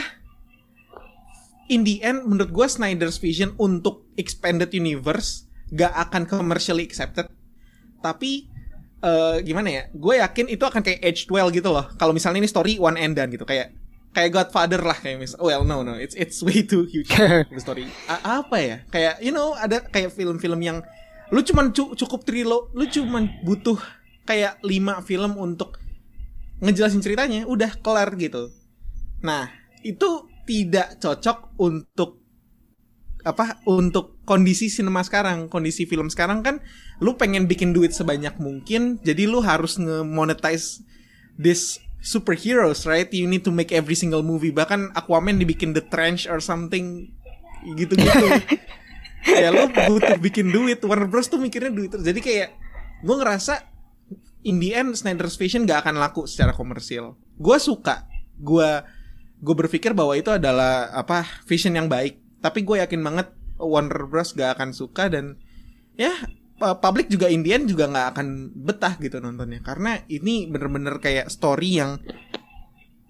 [1.73, 7.25] In the end, menurut gue Snyder's vision untuk expanded universe gak akan commercially accepted.
[8.05, 8.45] Tapi
[9.01, 9.83] eh, gimana ya?
[9.89, 11.89] Gue yakin itu akan kayak age well gitu loh.
[11.97, 13.73] Kalau misalnya ini story one and done gitu, kayak
[14.13, 15.33] kayak Godfather lah kayak mis.
[15.41, 17.09] Well, no no, it's it's way too huge
[17.51, 17.89] the story.
[18.05, 18.77] A- apa ya?
[18.93, 20.85] Kayak you know ada kayak film-film yang
[21.33, 23.81] lu cuman cu- cukup trilo, lu cuman butuh
[24.29, 25.81] kayak lima film untuk
[26.61, 28.53] ngejelasin ceritanya udah kelar gitu.
[29.25, 29.49] Nah,
[29.81, 32.21] itu tidak cocok untuk
[33.25, 36.59] apa untuk kondisi sinema sekarang, kondisi film sekarang kan
[36.99, 40.81] lu pengen bikin duit sebanyak mungkin, jadi lu harus nge-monetize
[41.38, 43.09] this superheroes, right?
[43.09, 44.53] You need to make every single movie.
[44.53, 47.09] Bahkan Aquaman dibikin The Trench or something
[47.65, 48.27] gitu-gitu.
[49.41, 50.85] ya lu butuh bikin duit.
[50.85, 52.05] Warner Bros tuh mikirnya duit terus.
[52.05, 52.53] Jadi kayak
[53.01, 53.65] gue ngerasa
[54.45, 57.17] in the end Snyder's Vision gak akan laku secara komersil.
[57.41, 58.05] Gue suka,
[58.38, 58.69] gue
[59.41, 62.21] gue berpikir bahwa itu adalah apa vision yang baik.
[62.39, 65.39] Tapi gue yakin banget Warner Bros gak akan suka dan
[65.95, 66.11] ya
[66.55, 70.99] pu- publik juga in the end juga nggak akan betah gitu nontonnya karena ini bener-bener
[70.99, 71.99] kayak story yang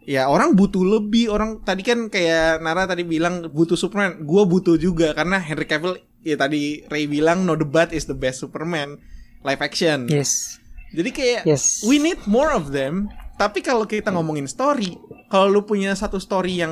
[0.06, 4.78] ya orang butuh lebih orang tadi kan kayak Nara tadi bilang butuh Superman gue butuh
[4.78, 9.02] juga karena Henry Cavill ya tadi Ray bilang no debat is the best Superman
[9.42, 10.62] live action Yes.
[10.94, 11.82] jadi kayak Yes.
[11.84, 13.10] we need more of them.
[13.36, 14.96] Tapi kalau kita ngomongin story,
[15.28, 16.72] kalau lu punya satu story yang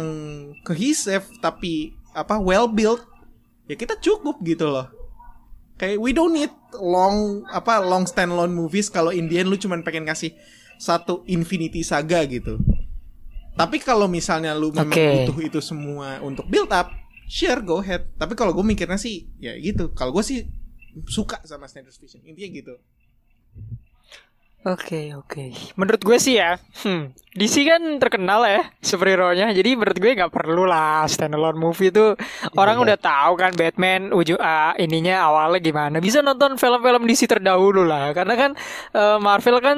[0.63, 3.03] cohesive tapi apa well built,
[3.67, 4.87] ya kita cukup gitu loh.
[5.79, 10.37] Kayak we don't need long apa long standalone movies kalau Indian lu cuman pengen kasih
[10.77, 12.61] satu Infinity Saga gitu.
[13.53, 15.29] Tapi kalau misalnya lu memang Oke.
[15.29, 16.89] butuh itu semua untuk build up,
[17.29, 18.09] sure go ahead.
[18.17, 19.93] Tapi kalau gue mikirnya sih ya gitu.
[19.93, 20.49] Kalau gue sih
[21.09, 22.21] suka sama Snyder's Vision.
[22.25, 22.73] Intinya gitu.
[24.63, 25.51] Oke oke.
[25.75, 29.51] Menurut gue sih ya, hmm, DC kan terkenal ya superhero-nya.
[29.51, 32.15] Jadi menurut gue nggak perlu lah standalone movie itu
[32.55, 35.99] orang udah tahu kan Batman ujung ah, ininya awalnya gimana.
[35.99, 38.15] Bisa nonton film-film DC terdahulu lah.
[38.15, 38.51] Karena kan
[38.95, 39.77] eh, Marvel kan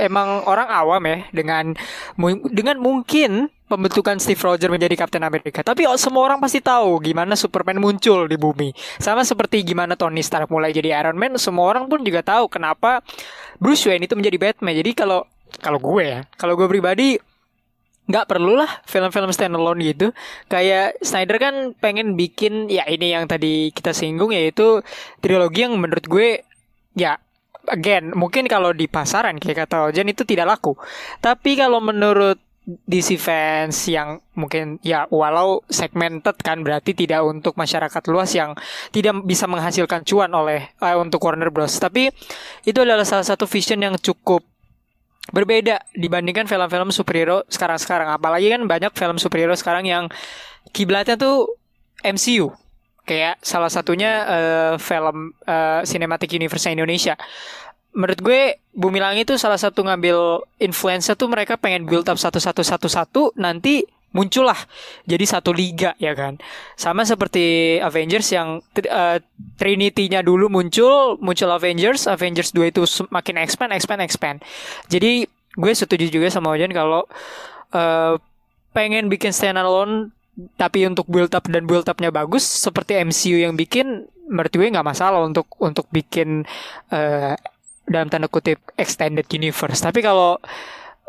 [0.00, 1.76] emang orang awam ya dengan
[2.48, 5.64] dengan mungkin pembentukan Steve Rogers menjadi Captain America.
[5.64, 8.76] Tapi oh, semua orang pasti tahu gimana Superman muncul di bumi.
[9.00, 13.00] Sama seperti gimana Tony Stark mulai jadi Iron Man, semua orang pun juga tahu kenapa
[13.56, 14.76] Bruce Wayne itu menjadi Batman.
[14.76, 15.24] Jadi kalau
[15.64, 17.16] kalau gue ya, kalau gue pribadi
[18.02, 20.12] nggak perlu lah film-film standalone gitu.
[20.52, 24.84] Kayak Snyder kan pengen bikin ya ini yang tadi kita singgung yaitu
[25.24, 26.44] trilogi yang menurut gue
[26.92, 27.16] ya
[27.70, 30.76] again mungkin kalau di pasaran kayak kata Ojan itu tidak laku.
[31.24, 38.02] Tapi kalau menurut DC fans yang mungkin ya walau segmented kan berarti tidak untuk masyarakat
[38.06, 38.54] luas yang
[38.94, 41.74] tidak bisa menghasilkan cuan oleh eh, untuk Warner Bros.
[41.82, 42.14] Tapi
[42.62, 44.46] itu adalah salah satu vision yang cukup
[45.34, 48.14] berbeda dibandingkan film-film superhero sekarang-sekarang.
[48.14, 50.06] Apalagi kan banyak film superhero sekarang yang
[50.70, 51.58] kiblatnya tuh
[52.06, 52.54] MCU.
[53.02, 57.18] Kayak salah satunya eh, film eh, Cinematic Universe Indonesia.
[57.92, 58.40] Menurut gue
[58.72, 64.56] Bumi Langit itu salah satu ngambil influencer tuh mereka pengen build up satu-satu-satu-satu nanti muncullah
[65.04, 66.40] jadi satu liga ya kan?
[66.76, 69.18] Sama seperti Avengers yang eh,
[69.60, 74.36] Trinity-nya dulu muncul muncul Avengers Avengers 2 itu semakin expand expand expand.
[74.88, 77.04] Jadi gue setuju juga sama Ojan kalau
[77.76, 78.16] eh,
[78.72, 80.12] pengen bikin standalone
[80.56, 84.86] tapi untuk build up dan build upnya bagus seperti MCU yang bikin menurut gue nggak
[84.86, 86.48] masalah untuk untuk bikin
[86.88, 87.36] eh,
[87.92, 89.84] dalam tanda kutip extended universe.
[89.84, 90.40] Tapi kalau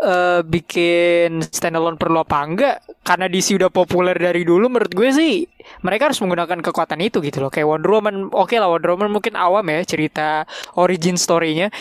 [0.04, 2.76] eh, bikin standalone perlu apa enggak?
[3.04, 5.48] Karena DC udah populer dari dulu menurut gue sih
[5.84, 7.52] mereka harus menggunakan kekuatan itu gitu loh.
[7.52, 10.44] Kayak Wonder Woman oke lah Wonder Woman mungkin awam ya cerita
[10.76, 11.72] origin story-nya.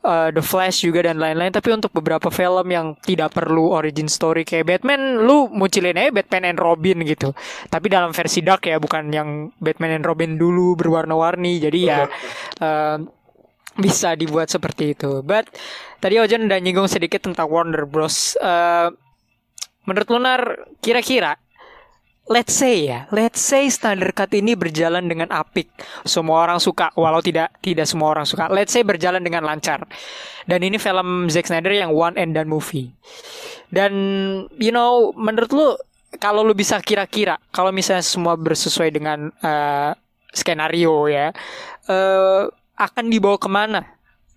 [0.00, 1.52] Uh, The Flash juga dan lain-lain.
[1.52, 6.56] Tapi untuk beberapa film yang tidak perlu origin story kayak Batman lu muncilin aja Batman
[6.56, 7.36] and Robin gitu.
[7.68, 11.60] Tapi dalam versi dark ya bukan yang Batman and Robin dulu berwarna-warni.
[11.60, 12.08] Jadi ya
[12.64, 12.96] uh,
[13.78, 15.46] bisa dibuat seperti itu but
[16.02, 18.90] tadi Ojan udah nyinggung sedikit tentang Warner Bros uh,
[19.86, 20.40] menurut Lunar
[20.82, 21.38] kira-kira
[22.30, 25.66] let's say ya, let's say standar cut ini berjalan dengan apik.
[26.06, 28.46] Semua orang suka, walau tidak tidak semua orang suka.
[28.46, 29.82] Let's say berjalan dengan lancar.
[30.46, 32.94] Dan ini film Zack Snyder yang one and done movie.
[33.74, 33.92] Dan
[34.62, 35.74] you know, menurut lu
[36.22, 39.90] kalau lu bisa kira-kira, kalau misalnya semua bersesuai dengan uh,
[40.30, 41.34] skenario ya,
[41.90, 42.46] uh,
[42.80, 43.84] akan dibawa ke mana?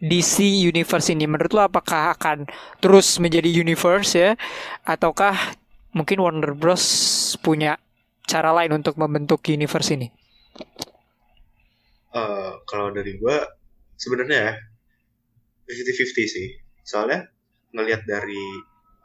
[0.03, 2.43] DC Universe ini menurut lu apakah akan
[2.83, 4.35] terus menjadi universe ya
[4.83, 5.55] ataukah
[5.95, 6.83] mungkin Warner Bros
[7.39, 7.79] punya
[8.27, 10.11] cara lain untuk membentuk universe ini?
[12.11, 13.37] Uh, kalau dari gue
[13.95, 14.59] sebenarnya
[15.63, 16.47] 50-50 sih.
[16.83, 17.23] Soalnya
[17.71, 18.43] ngelihat dari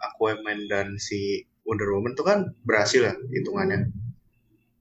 [0.03, 3.87] Aquaman dan si Wonder Woman tuh kan berhasil ya hitungannya.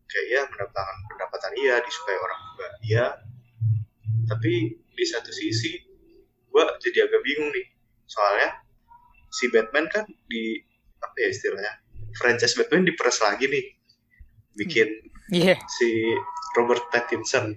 [0.07, 3.05] Kayak ya pendapatan pendapatan iya disukai orang juga iya.
[4.27, 5.73] Tapi di satu sisi
[6.47, 7.65] gue jadi agak bingung nih.
[8.07, 8.61] Soalnya
[9.31, 10.59] si Batman kan di
[10.97, 11.73] apa ya istilahnya
[12.17, 13.65] franchise Batman diperes lagi nih.
[14.57, 14.89] Bikin
[15.31, 15.57] yeah.
[15.79, 15.89] si
[16.59, 17.55] Robert Pattinson.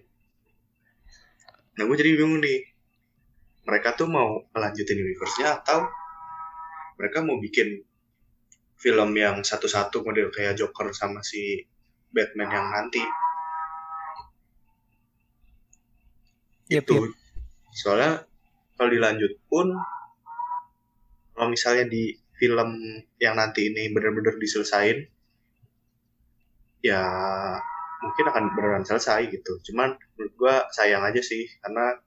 [1.77, 2.71] Nah gue jadi bingung nih.
[3.61, 5.85] Mereka tuh mau melanjutin universe-nya atau
[6.97, 7.85] mereka mau bikin
[8.81, 11.69] film yang satu-satu model kayak Joker sama si
[12.11, 13.01] Batman yang nanti
[16.71, 17.13] yep, itu yep.
[17.75, 18.13] soalnya
[18.79, 19.77] kalau dilanjut pun
[21.37, 22.81] kalau misalnya di film
[23.21, 25.05] yang nanti ini benar-benar diselesain
[26.81, 27.05] ya
[28.01, 29.61] mungkin akan beneran selesai gitu.
[29.71, 32.01] Cuman menurut gue sayang aja sih karena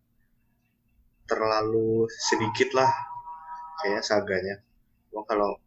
[1.29, 2.89] terlalu sedikit lah
[3.81, 4.55] kayaknya saganya.
[5.13, 5.61] Cuma kalau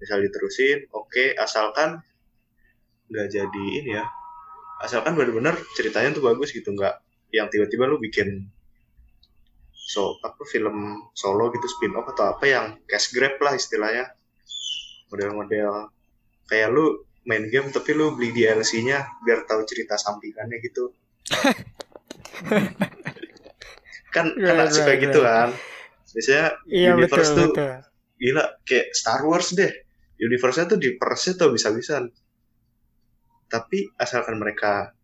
[0.00, 2.00] misal diterusin oke okay, asalkan
[3.12, 4.04] nggak jadi ini ya.
[4.80, 8.46] Asalkan benar-benar ceritanya tuh bagus gitu nggak yang tiba-tiba lu bikin
[9.70, 14.10] so apa film solo gitu spin off atau apa yang cash grab lah istilahnya.
[15.06, 15.94] Model-model
[16.50, 20.90] kayak lu main game tapi lu beli DLC-nya biar tahu cerita sampingannya gitu.
[24.14, 25.52] Kan Right, anak suka right, gitu kan.
[26.16, 27.74] Biasanya Iya universe betul tuh betul.
[28.16, 29.68] gila kayak Star Wars deh.
[30.16, 32.08] Universe-nya tuh dipersnya tuh bisa-bisan
[33.46, 34.95] tapi asalkan mereka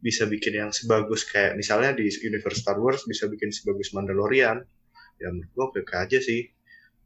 [0.00, 4.64] bisa bikin yang sebagus kayak misalnya di universe Star Wars bisa bikin sebagus Mandalorian.
[5.20, 6.48] Ya menurut gua oke aja sih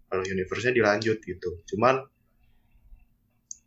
[0.07, 1.50] kalau universe-nya dilanjut gitu.
[1.74, 2.07] Cuman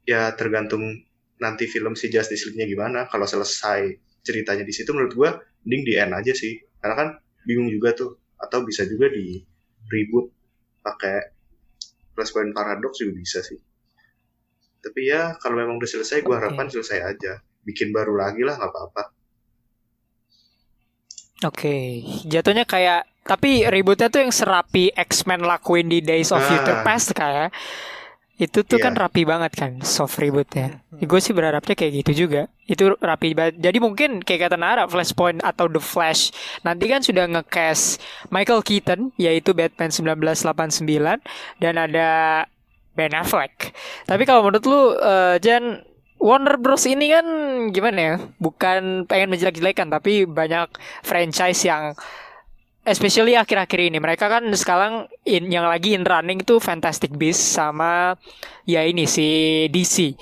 [0.07, 1.03] ya tergantung
[1.43, 2.99] nanti film si Justice League-nya gimana.
[3.11, 5.29] Kalau selesai ceritanya di situ menurut gua
[5.67, 6.63] mending di end aja sih.
[6.79, 7.09] Karena kan
[7.43, 8.15] bingung juga tuh.
[8.39, 9.43] Atau bisa juga di
[9.91, 10.31] reboot
[10.87, 11.35] pakai
[12.15, 13.59] Flashpoint Paradox juga bisa sih.
[14.79, 16.47] Tapi ya kalau memang udah selesai gua Oke.
[16.47, 17.43] harapan selesai aja.
[17.67, 19.16] Bikin baru lagi lah nggak apa-apa
[21.45, 26.47] Oke, jatuhnya kayak tapi ributnya tuh yang serapi X-Men lakuin di Days of Ah.
[26.47, 27.51] Future Past kayak
[28.37, 28.85] itu tuh Iya.
[28.85, 30.81] kan rapi banget kan soft rebootnya.
[30.93, 32.45] Gue sih berharapnya kayak gitu juga.
[32.65, 33.57] Itu rapi banget.
[33.57, 36.29] Jadi mungkin kayak kata Nara, Flashpoint atau The Flash
[36.61, 37.97] nanti kan sudah nge-cast
[38.29, 41.17] Michael Keaton yaitu Batman 1989
[41.57, 42.09] dan ada
[42.93, 43.73] Ben Affleck.
[44.05, 45.81] Tapi kalau menurut lu eh, Jan
[46.17, 47.25] Warner Bros ini kan
[47.69, 48.15] gimana ya?
[48.41, 50.69] Bukan pengen menjelek-jelekan tapi banyak
[51.05, 51.93] franchise yang
[52.87, 58.15] especially akhir-akhir ini mereka kan sekarang in, yang lagi in running itu Fantastic Beasts sama
[58.65, 59.27] ya ini si
[59.69, 60.17] DC.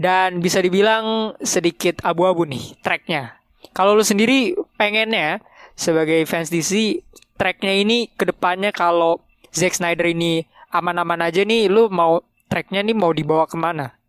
[0.00, 3.36] Dan bisa dibilang sedikit abu-abu nih tracknya.
[3.76, 5.44] Kalau lu sendiri pengennya
[5.76, 7.04] sebagai fans DC
[7.36, 9.20] tracknya ini ke depannya kalau
[9.52, 13.99] Zack Snyder ini aman-aman aja nih lu mau tracknya nih mau dibawa ke mana?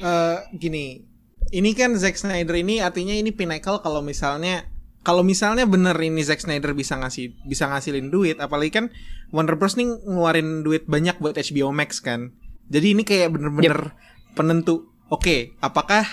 [0.00, 1.04] Eh, gini,
[1.52, 4.64] ini kan Zack Snyder ini artinya ini pinnacle kalau misalnya
[5.04, 8.86] kalau misalnya bener ini Zack Snyder bisa ngasih bisa ngasilin duit, apalagi kan
[9.28, 12.32] Warner Bros nih ngeluarin duit banyak buat HBO Max kan.
[12.72, 13.92] Jadi ini kayak bener-bener
[14.32, 14.88] penentu.
[15.12, 16.06] Oke, apakah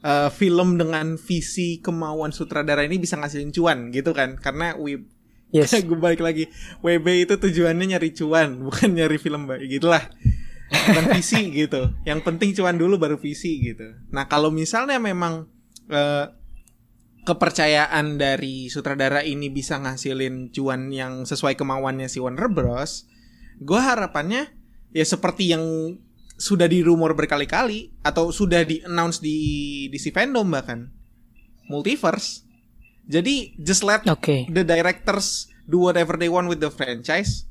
[0.00, 4.40] eh, film dengan visi kemauan sutradara ini bisa ngasilin cuan gitu kan?
[4.40, 5.04] Karena we
[5.48, 5.72] Yes.
[5.88, 6.44] gue balik lagi
[6.84, 10.04] WB itu tujuannya nyari cuan bukan nyari film baik gitulah
[10.68, 11.92] bukan visi gitu.
[12.08, 13.96] Yang penting cuan dulu baru visi gitu.
[14.12, 15.48] Nah kalau misalnya memang
[15.88, 16.26] eh,
[17.28, 23.04] kepercayaan dari sutradara ini bisa ngasilin cuan yang sesuai kemauannya si Warner Bros
[23.58, 24.54] gue harapannya
[24.94, 25.64] ya seperti yang
[26.38, 29.36] sudah di rumor berkali-kali atau sudah di announce di
[29.90, 30.86] di si fandom bahkan.
[31.66, 32.46] Multiverse.
[33.10, 34.46] Jadi just let Oke.
[34.48, 37.47] the directors do whatever they want with the franchise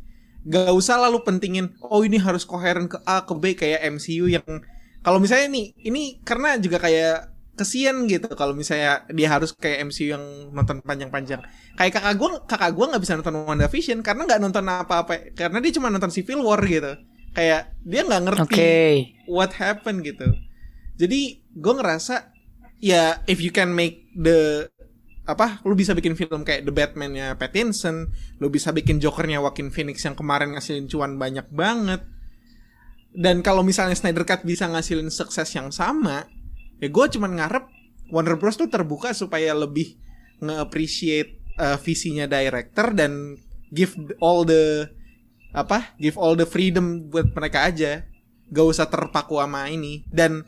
[0.47, 4.47] gak usah lalu pentingin oh ini harus koheren ke A ke B kayak MCU yang
[5.03, 10.13] kalau misalnya nih ini karena juga kayak kesian gitu kalau misalnya dia harus kayak MCU
[10.13, 10.23] yang
[10.53, 11.41] nonton panjang-panjang.
[11.73, 15.73] Kayak kakak gue kakak gue nggak bisa nonton WandaVision karena nggak nonton apa-apa karena dia
[15.73, 16.93] cuma nonton Civil War gitu.
[17.33, 18.75] Kayak dia nggak ngerti Oke.
[19.25, 20.29] what happened gitu.
[21.01, 22.29] Jadi gue ngerasa
[22.77, 24.69] ya if you can make the
[25.27, 28.07] apa lu bisa bikin film kayak The Batman-nya Pattinson
[28.39, 32.01] lu bisa bikin Joker-nya Joaquin Phoenix yang kemarin ngasilin cuan banyak banget.
[33.11, 36.25] Dan kalau misalnya Snyder Cut bisa ngasilin sukses yang sama
[36.79, 37.65] ya gue cuman ngarep
[38.07, 38.55] Warner Bros.
[38.55, 39.99] tuh terbuka supaya lebih
[40.39, 43.35] nge-appreciate uh, visinya director dan
[43.73, 44.87] give all the
[45.51, 48.07] apa give all the freedom buat mereka aja.
[48.47, 50.07] Gak usah terpaku sama ini.
[50.07, 50.47] Dan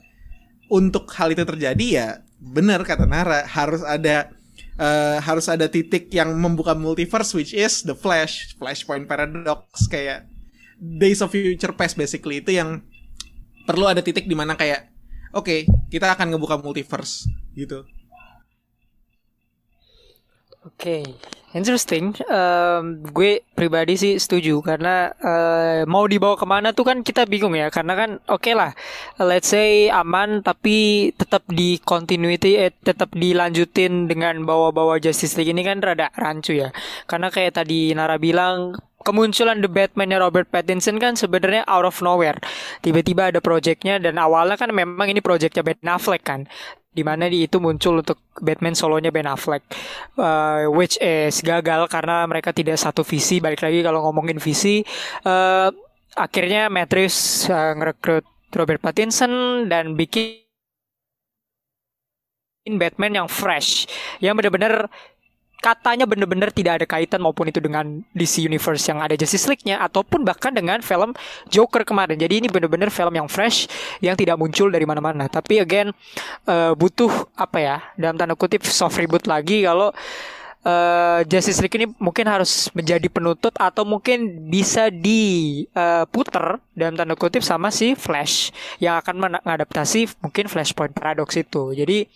[0.72, 2.08] untuk hal itu terjadi ya
[2.40, 4.32] bener kata Nara harus ada
[4.80, 10.26] eh, harus ada titik yang membuka multiverse which is the Flash Flashpoint Paradox kayak
[10.80, 12.40] Days of Future Past basically.
[12.40, 12.88] Itu yang
[13.68, 14.90] perlu ada titik di mana kayak
[15.36, 17.84] oke kita akan ngebuka multiverse gitu.
[20.60, 21.04] Oke,
[21.54, 22.14] interesting.
[22.26, 27.58] Em, gue pribadi sih setuju karena eh, mau dibawa ke mana tuh kan kita bingung
[27.58, 27.74] ya.
[27.74, 28.72] Karena kan oke lah,
[29.22, 35.66] let's say aman tapi tetap di continuity, eh, tetap dilanjutin dengan bawa-bawa Justice League ini
[35.66, 36.70] kan rada rancu ya.
[37.10, 42.38] Karena kayak tadi Nara bilang kemunculan The Batman-nya Robert Pattinson kan sebenarnya out of nowhere.
[42.84, 46.46] Tiba-tiba ada projectnya dan awalnya kan memang ini projectnya Ben Affleck kan
[46.90, 49.62] di mana di itu muncul untuk Batman solonya Ben Affleck
[50.18, 53.38] uh, which is gagal karena mereka tidak satu visi.
[53.38, 54.82] Balik lagi kalau ngomongin visi
[55.24, 55.70] uh,
[56.18, 58.26] akhirnya Matrix uh, ngerekrut
[58.58, 60.42] Robert Pattinson dan bikin
[62.66, 63.86] Batman yang fresh
[64.18, 64.90] yang benar-benar
[65.60, 70.24] katanya bener-bener tidak ada kaitan maupun itu dengan DC Universe yang ada Justice League-nya ataupun
[70.24, 71.12] bahkan dengan film
[71.52, 72.16] Joker kemarin.
[72.16, 73.68] Jadi ini bener-bener film yang fresh
[74.00, 75.28] yang tidak muncul dari mana-mana.
[75.28, 75.92] Tapi again
[76.48, 79.92] eh, butuh apa ya dalam tanda kutip soft reboot lagi kalau
[80.64, 87.44] eh, Justice League ini mungkin harus menjadi penutup atau mungkin bisa diputer dalam tanda kutip
[87.44, 91.76] sama si Flash yang akan mengadaptasi mungkin Flashpoint Paradox itu.
[91.76, 92.08] Jadi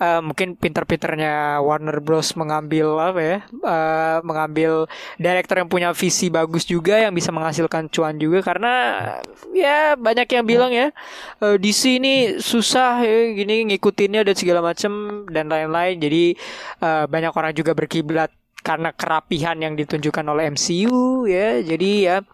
[0.00, 2.34] eh, mungkin pinter-pinternya Warner Bros.
[2.34, 8.18] Mengambil apa ya eh, mengambil director yang punya visi bagus juga yang bisa menghasilkan cuan
[8.18, 8.42] juga.
[8.42, 8.72] Karena
[9.54, 10.90] ya banyak yang bilang ya
[11.42, 15.96] eh, DC ini susah ya gini ngikutinnya dan segala macam dan lain-lain.
[16.00, 16.24] Jadi
[16.82, 18.30] eh, banyak orang juga berkiblat
[18.64, 21.60] karena kerapihan yang ditunjukkan oleh MCU ya.
[21.60, 22.24] Jadi ya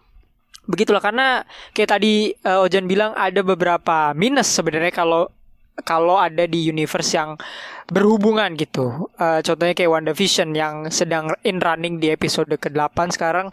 [0.65, 1.03] begitulah.
[1.03, 1.43] Karena
[1.75, 5.27] kayak tadi eh, Ojan bilang ada beberapa minus sebenarnya kalau
[5.83, 7.37] kalau ada di universe yang
[7.91, 9.11] berhubungan gitu.
[9.19, 13.51] Eh, contohnya kayak WandaVision yang sedang in running di episode ke-8 sekarang.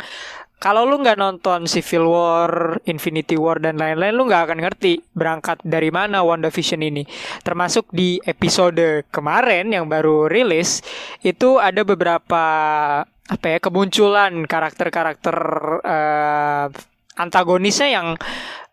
[0.59, 5.63] Kalau lu nggak nonton Civil War, Infinity War dan lain-lain, lu nggak akan ngerti berangkat
[5.63, 7.07] dari mana WandaVision ini.
[7.47, 10.83] Termasuk di episode kemarin yang baru rilis
[11.23, 12.45] itu ada beberapa
[13.07, 15.37] apa ya kemunculan karakter-karakter
[15.87, 16.67] eh,
[17.19, 18.09] antagonisnya yang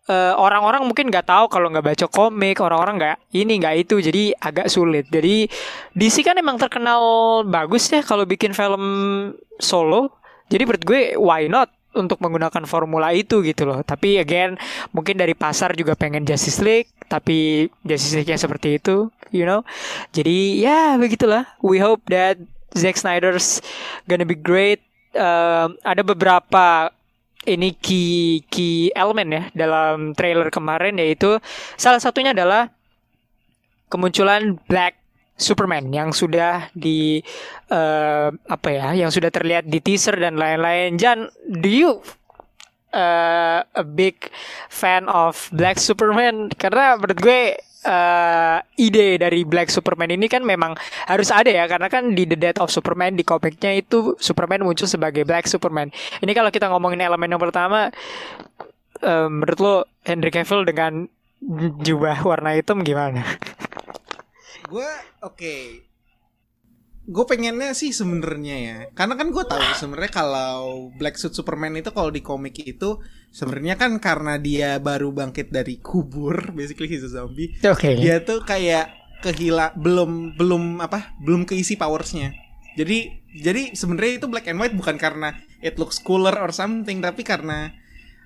[0.06, 4.34] eh, orang-orang mungkin nggak tahu kalau nggak baca komik orang-orang nggak ini nggak itu jadi
[4.38, 5.06] agak sulit.
[5.10, 5.50] Jadi
[5.94, 8.84] DC kan emang terkenal bagus ya kalau bikin film
[9.58, 10.14] solo.
[10.46, 13.82] Jadi menurut gue why not untuk menggunakan formula itu gitu loh.
[13.82, 14.54] Tapi again
[14.94, 19.66] mungkin dari pasar juga pengen Justice League tapi Justice League-nya seperti itu you know.
[20.14, 21.48] Jadi ya begitulah.
[21.64, 22.38] We hope that
[22.76, 23.64] Zack Snyder's
[24.06, 24.84] gonna be great.
[25.16, 26.92] Um, ada beberapa
[27.46, 31.38] ini key key elemen ya dalam trailer kemarin yaitu
[31.78, 32.74] salah satunya adalah
[33.86, 34.98] kemunculan Black
[35.36, 37.20] Superman yang sudah di
[37.68, 40.96] eh, apa ya yang sudah terlihat di teaser dan lain-lain.
[40.96, 41.28] Jan,
[41.60, 41.90] do you
[42.96, 44.32] eh, a big
[44.72, 46.48] fan of Black Superman?
[46.56, 47.40] Karena menurut gue
[47.86, 50.74] eh, ide dari Black Superman ini kan memang
[51.06, 54.90] harus ada ya karena kan di The Death of Superman di komiknya itu Superman muncul
[54.90, 55.94] sebagai Black Superman.
[56.18, 57.94] Ini kalau kita ngomongin elemen yang pertama
[59.00, 61.06] eh, menurut lo Henry Cavill dengan
[61.86, 63.22] jubah warna hitam gimana?
[64.66, 64.90] gue
[65.22, 65.85] oke
[67.06, 71.94] gue pengennya sih sebenarnya ya karena kan gue tahu sebenarnya kalau Black Suit Superman itu
[71.94, 72.98] kalau di komik itu
[73.30, 77.94] sebenarnya kan karena dia baru bangkit dari kubur basically he's a zombie Oke.
[77.94, 78.90] dia tuh kayak
[79.22, 82.34] kehila belum belum apa belum keisi powersnya
[82.74, 87.22] jadi jadi sebenarnya itu black and white bukan karena it looks cooler or something tapi
[87.22, 87.70] karena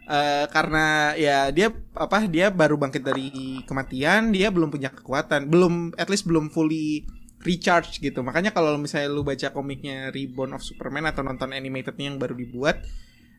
[0.08, 5.94] eh, karena ya dia apa dia baru bangkit dari kematian dia belum punya kekuatan belum
[6.00, 8.20] at least belum fully recharge gitu.
[8.20, 12.84] Makanya kalau misalnya lu baca komiknya Reborn of Superman atau nonton animatednya yang baru dibuat,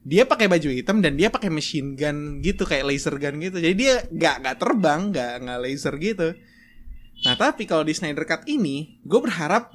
[0.02, 3.62] dia pakai baju hitam dan dia pakai machine gun gitu kayak laser gun gitu.
[3.62, 6.28] Jadi dia nggak nggak terbang, nggak nggak laser gitu.
[7.22, 9.70] Nah tapi kalau di Snyder Cut ini, gue berharap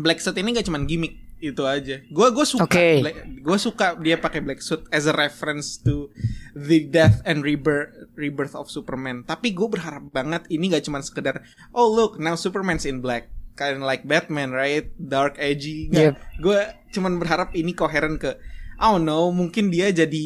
[0.00, 1.98] Black Suit ini gak cuman gimmick itu aja.
[2.12, 3.00] Gue gue suka, Oke.
[3.40, 6.12] gue suka dia pakai Black Suit as a reference to
[6.52, 9.24] the death and rebirth rebirth of Superman.
[9.24, 11.40] Tapi gue berharap banget ini gak cuman sekedar
[11.72, 15.88] oh look now Superman's in black, kind like Batman right, dark edgy.
[15.88, 16.20] Yep.
[16.44, 16.60] Gue
[16.92, 18.36] cuman berharap ini koheren ke
[18.80, 20.24] oh no mungkin dia jadi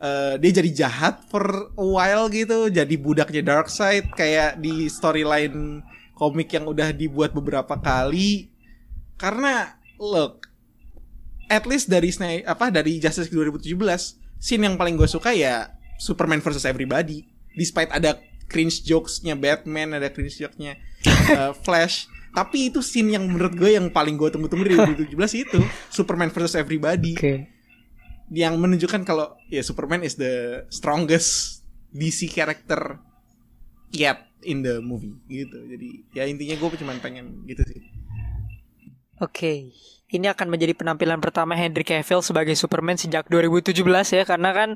[0.00, 5.84] eh, dia jadi jahat for a while gitu, jadi budaknya Darkseid kayak di storyline
[6.14, 8.48] komik yang udah dibuat beberapa kali.
[9.18, 10.46] Karena look,
[11.48, 12.10] at least dari
[12.44, 13.78] apa dari Justice League 2017,
[14.40, 17.24] scene yang paling gue suka ya Superman versus Everybody.
[17.54, 18.18] Despite ada
[18.50, 20.76] cringe jokes-nya Batman, ada cringe jokes-nya
[21.32, 24.76] uh, Flash, tapi itu scene yang menurut gue yang paling gue tunggu-tunggu dari
[25.06, 25.14] 2017
[25.46, 27.46] itu Superman versus Everybody Oke.
[28.34, 31.62] yang menunjukkan kalau ya Superman is the strongest
[31.94, 32.98] DC character
[33.94, 35.62] yet in the movie gitu.
[35.70, 37.80] Jadi ya intinya gue cuma pengen gitu sih.
[39.22, 39.70] Oke,
[40.14, 43.74] ini akan menjadi penampilan pertama Henry Cavill sebagai Superman sejak 2017
[44.14, 44.68] ya, karena kan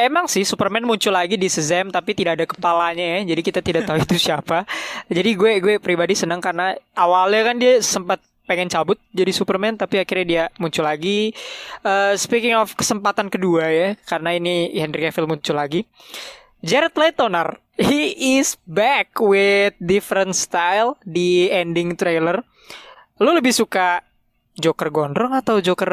[0.00, 3.84] emang sih Superman muncul lagi di Shazam tapi tidak ada kepalanya ya, jadi kita tidak
[3.84, 4.64] tahu itu siapa.
[5.12, 10.02] Jadi gue gue pribadi senang karena awalnya kan dia sempat pengen cabut jadi Superman tapi
[10.02, 11.30] akhirnya dia muncul lagi.
[11.84, 15.86] Eh, speaking of kesempatan kedua ya, karena ini Henry Cavill muncul lagi.
[16.60, 22.44] Jared Leto nar, he is back with different style di ending trailer.
[23.16, 24.04] Lu lebih suka
[24.60, 25.92] Joker gondrong atau Joker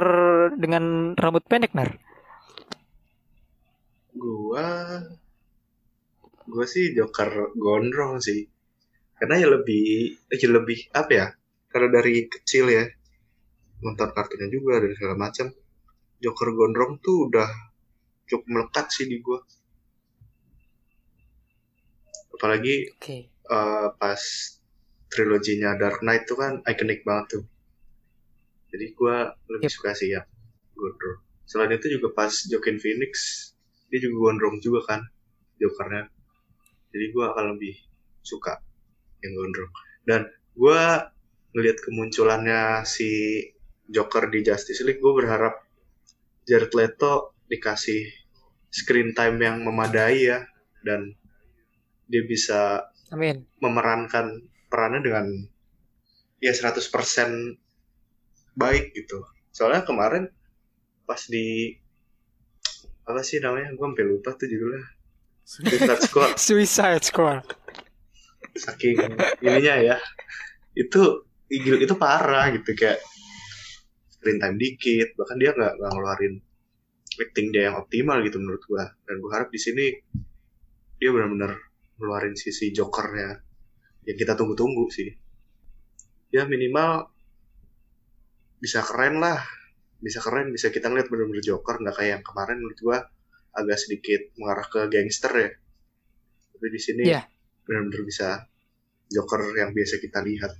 [0.59, 1.95] dengan rambut pendek, Nar?
[4.13, 4.67] Gua
[6.47, 8.45] gua sih Joker gondrong sih.
[9.17, 11.27] Karena ya lebih ya lebih apa ya?
[11.71, 12.83] Karena dari kecil ya
[13.81, 15.47] nonton kartunnya juga dan segala macam.
[16.17, 17.49] Joker gondrong tuh udah
[18.27, 19.39] cukup melekat sih di gua.
[22.37, 23.17] Apalagi Oke.
[23.31, 24.21] eh, pas
[25.07, 27.43] triloginya Dark Knight tuh kan ikonik banget tuh.
[28.73, 29.75] Jadi gua lebih Yep.
[29.79, 30.21] suka sih ya
[30.75, 31.19] gondrong.
[31.47, 33.11] Selain itu juga pas Joaquin Phoenix
[33.87, 35.01] dia juga gondrong juga kan
[35.57, 36.11] Jokernya.
[36.91, 37.75] Jadi gua akan lebih
[38.21, 38.59] suka
[39.23, 39.71] yang gondrong.
[40.03, 40.21] Dan
[40.53, 41.07] gua
[41.55, 43.41] ngelihat kemunculannya si
[43.87, 45.63] Joker di Justice League, gue berharap
[46.43, 48.03] Jared Leto dikasih
[48.67, 50.43] screen time yang memadai ya
[50.83, 51.15] dan
[52.05, 53.47] dia bisa Amin.
[53.63, 55.25] memerankan perannya dengan
[56.43, 56.83] ya 100%
[58.57, 59.21] baik gitu.
[59.53, 60.25] Soalnya kemarin
[61.05, 61.77] pas di
[63.05, 63.71] apa sih namanya?
[63.77, 64.83] Gue sampai lupa tuh judulnya.
[65.47, 67.45] Suicide Squad Suicide Squad.
[68.57, 68.97] saking
[69.39, 69.97] ininya ya.
[70.73, 72.99] Itu itu parah gitu kayak
[74.11, 76.41] screen time dikit, bahkan dia nggak ngeluarin
[77.17, 78.85] acting dia yang optimal gitu menurut gua.
[79.05, 79.85] Dan gua harap di sini
[80.97, 81.53] dia benar-benar
[82.01, 83.39] ngeluarin sisi jokernya
[84.09, 85.09] yang kita tunggu-tunggu sih.
[86.33, 87.07] Ya minimal
[88.57, 89.41] bisa keren lah,
[90.01, 92.97] bisa keren, bisa kita ngeliat bener-bener joker nggak kayak yang kemarin menurut gua
[93.57, 95.49] agak sedikit mengarah ke gangster ya.
[96.53, 97.21] Tapi di sini Iya.
[97.65, 98.27] benar-benar bisa
[99.09, 100.53] joker yang biasa kita lihat.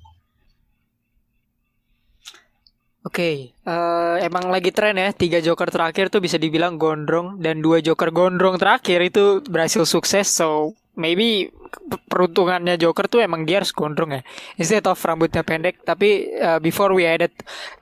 [3.07, 7.79] Oke, eh, emang lagi tren ya tiga Joker terakhir tuh bisa dibilang gondrong dan dua
[7.79, 10.27] Joker gondrong terakhir itu berhasil sukses.
[10.27, 14.21] So maybe pe- peruntungannya Joker tuh emang dia harus gondrong ya.
[14.57, 15.85] Instead of rambutnya pendek.
[15.85, 17.31] Tapi eh, before we headed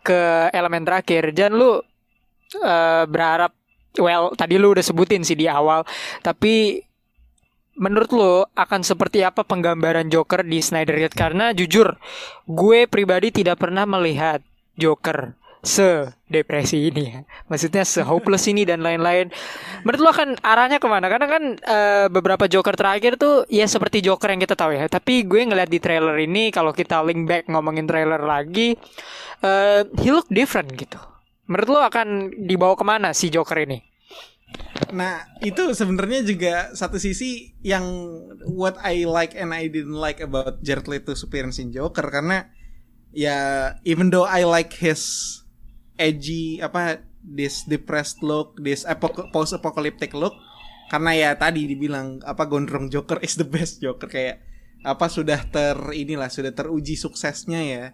[0.03, 1.71] ke elemen terakhir, jangan lu
[2.59, 3.55] eh, berharap.
[3.95, 5.87] Well, tadi lu udah sebutin sih di awal.
[6.19, 6.83] Tapi
[7.79, 11.15] menurut lo akan seperti apa penggambaran Joker di Snyder Cut?
[11.15, 11.95] Karena jujur,
[12.43, 14.43] gue pribadi tidak pernah melihat
[14.75, 17.19] Joker se depresi ini ya.
[17.49, 19.33] Maksudnya se hopeless ini dan lain-lain.
[19.81, 21.09] Menurut lo akan arahnya ke mana?
[21.09, 24.85] Karena kan eh, beberapa Joker terakhir tuh ya seperti Joker yang kita tahu ya.
[24.85, 28.77] Tapi gue ngeliat di trailer ini kalau kita link back ngomongin trailer lagi,
[29.41, 31.01] eh he look different gitu.
[31.49, 33.81] Menurut lo akan dibawa ke mana si Joker ini?
[34.95, 37.83] Nah, itu sebenarnya juga satu sisi yang
[38.47, 42.49] what I like and I didn't like about Jared Leto's appearance in Joker karena
[43.15, 45.01] ya even though I like his
[45.95, 48.85] edgy apa this depressed look, this
[49.33, 50.35] post apocalyptic look
[50.85, 54.45] karena ya tadi dibilang apa gondrong Joker is the best Joker kayak
[54.85, 57.85] apa sudah ter inilah sudah teruji suksesnya ya.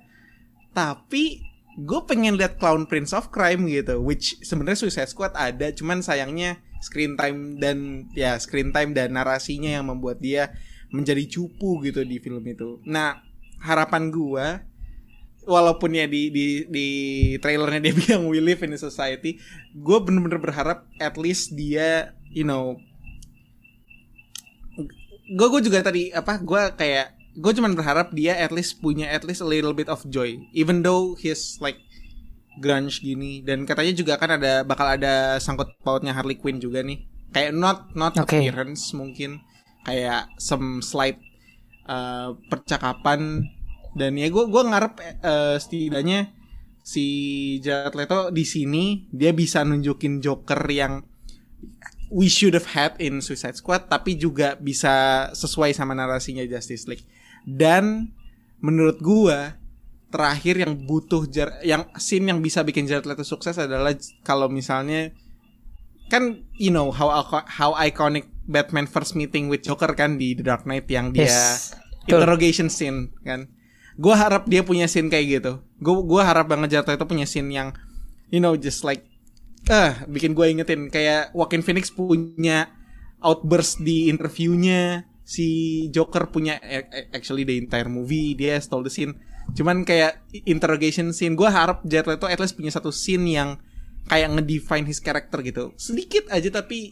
[0.76, 1.40] Tapi
[1.80, 6.60] gue pengen lihat Clown Prince of Crime gitu, which sebenarnya Suicide Squad ada, cuman sayangnya
[6.84, 10.52] screen time dan ya screen time dan narasinya yang membuat dia
[10.92, 12.84] menjadi cupu gitu di film itu.
[12.84, 13.24] Nah,
[13.64, 14.68] harapan gua
[15.46, 16.88] walaupun ya di di di
[17.42, 19.42] trailernya dia bilang we live in a society,
[19.74, 22.78] gue bener-bener berharap at least dia you know
[25.32, 27.08] gue gue juga tadi apa gue kayak
[27.40, 30.36] gue cuman berharap dia at least punya at least a little bit of joy.
[30.52, 31.80] Even though he's like
[32.60, 33.40] grunge gini.
[33.40, 37.08] Dan katanya juga kan ada bakal ada sangkut pautnya Harley Quinn juga nih.
[37.32, 38.44] Kayak not not Okay.
[38.52, 39.40] appearance mungkin.
[39.88, 41.16] Kayak some slight
[41.88, 43.48] uh, percakapan
[43.92, 46.32] dan ya gue gue ngarep uh, setidaknya
[46.82, 47.06] si
[47.62, 51.06] Jared Leto di sini dia bisa nunjukin Joker yang
[52.12, 57.06] we should have had in Suicide Squad tapi juga bisa sesuai sama narasinya Justice League
[57.46, 58.16] dan
[58.64, 59.60] menurut gua
[60.12, 63.96] terakhir yang butuh jar yang scene yang bisa bikin Jared Leto sukses adalah
[64.28, 65.16] kalau misalnya
[66.12, 67.08] kan you know how
[67.48, 71.72] how iconic Batman first meeting with Joker kan di The Dark Knight yang dia Yes.
[72.10, 73.48] Interrogation scene kan
[73.98, 75.54] gue harap dia punya scene kayak gitu.
[75.82, 77.76] Gue harap banget Jared Leto punya scene yang
[78.32, 79.04] you know just like
[79.68, 80.88] ah bikin gue ingetin.
[80.88, 82.72] Kayak Joaquin Phoenix punya
[83.22, 88.92] outburst di interviewnya si Joker punya eh, eh, actually the entire movie dia stole the
[88.92, 89.16] scene.
[89.52, 93.60] Cuman kayak interrogation scene gue harap Jared Leto at least punya satu scene yang
[94.08, 95.76] kayak ngedefine his character gitu.
[95.78, 96.92] Sedikit aja tapi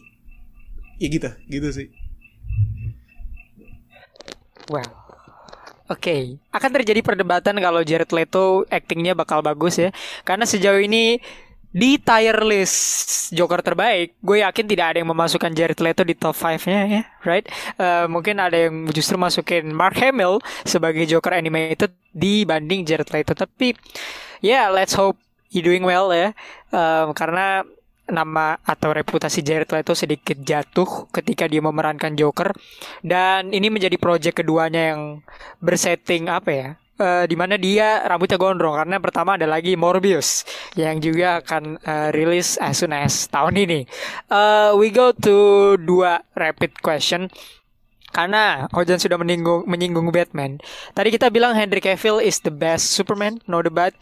[1.00, 1.88] ya gitu gitu sih.
[4.70, 4.99] Well,
[5.90, 6.38] oke.
[6.54, 9.90] Akan terjadi perdebatan kalau Jared Leto aktingnya bakal bagus ya.
[10.22, 11.18] Karena sejauh ini
[11.70, 16.34] di tier list Joker terbaik, gue yakin tidak ada yang memasukkan Jared Leto di top
[16.34, 17.46] 5-nya ya, right?
[17.78, 23.38] Eh, mungkin ada yang justru masukin Mark Hamill sebagai Joker animated dibanding Jared Leto.
[23.38, 23.78] Tapi
[24.42, 26.34] ya, let's hope he doing well ya.
[26.74, 27.62] Eh, karena
[28.10, 32.52] nama atau reputasi Jared Leto sedikit jatuh ketika dia memerankan Joker.
[33.00, 35.24] Dan ini menjadi proyek keduanya yang
[35.62, 36.68] bersetting apa ya
[37.00, 38.76] eh, di mana dia rambutnya gondrong.
[38.76, 40.44] Karena pertama ada lagi Morbius
[40.76, 43.80] yang juga akan eh, rilis as soon as tahun ini.
[44.28, 47.32] Eh, we go to dua rapid question
[48.10, 50.58] karena Ojan sudah menyinggung, menyinggung Batman.
[50.94, 53.94] Tadi kita bilang Henry Cavill is the best Superman, no debat.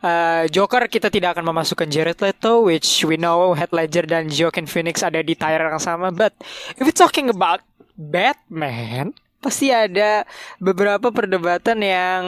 [0.00, 4.70] Uh, Joker kita tidak akan memasukkan Jared Leto, which we know Heath Ledger dan Joaquin
[4.70, 6.14] Phoenix ada di tier yang sama.
[6.14, 6.34] But
[6.78, 7.62] if we talking about
[7.98, 10.26] Batman, pasti ada
[10.62, 12.22] beberapa perdebatan yang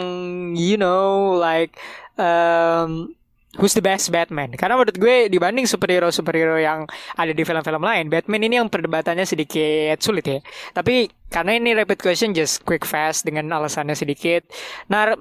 [0.55, 1.75] you know like
[2.19, 3.18] um,
[3.59, 4.55] who's the best Batman?
[4.55, 6.87] Karena menurut gue dibanding superhero-superhero yang
[7.19, 10.39] ada di film-film lain, Batman ini yang perdebatannya sedikit sulit ya.
[10.73, 14.47] Tapi karena ini rapid question, just quick fast dengan alasannya sedikit.
[14.87, 15.19] Nah,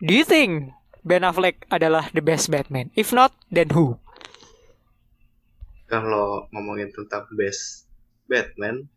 [0.00, 0.72] do you think
[1.04, 2.88] Ben Affleck adalah the best Batman?
[2.96, 4.00] If not, then who?
[5.88, 7.88] Kalau ngomongin tentang best
[8.28, 8.88] Batman,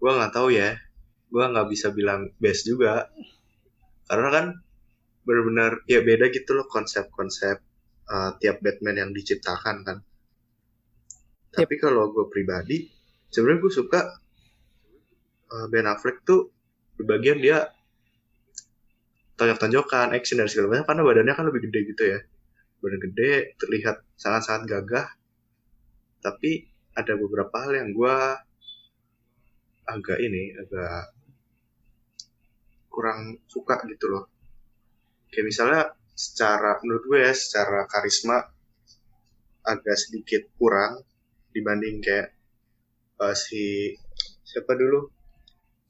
[0.00, 0.76] gua nggak tahu ya.
[1.32, 3.08] Gua nggak bisa bilang best juga.
[4.04, 4.46] Karena kan
[5.22, 7.62] benar-benar ya beda gitu loh konsep-konsep
[8.10, 9.98] uh, tiap Batman yang diciptakan kan.
[11.52, 12.88] Tapi kalau gue pribadi,
[13.28, 14.00] sebenarnya gue suka
[15.52, 16.48] uh, Ben Affleck tuh
[16.96, 17.60] di bagian dia
[19.36, 22.18] tonjok-tonjokan, action dan segala macam karena badannya kan lebih gede gitu ya.
[22.82, 25.08] Badan gede, terlihat sangat-sangat gagah.
[26.22, 26.66] Tapi
[26.98, 28.16] ada beberapa hal yang gue
[29.86, 31.14] agak ini, agak
[32.92, 34.31] kurang suka gitu loh
[35.32, 38.52] kayak misalnya secara menurut gue ya secara karisma
[39.64, 41.00] agak sedikit kurang
[41.56, 42.36] dibanding kayak
[43.16, 43.96] uh, si
[44.44, 45.08] siapa dulu?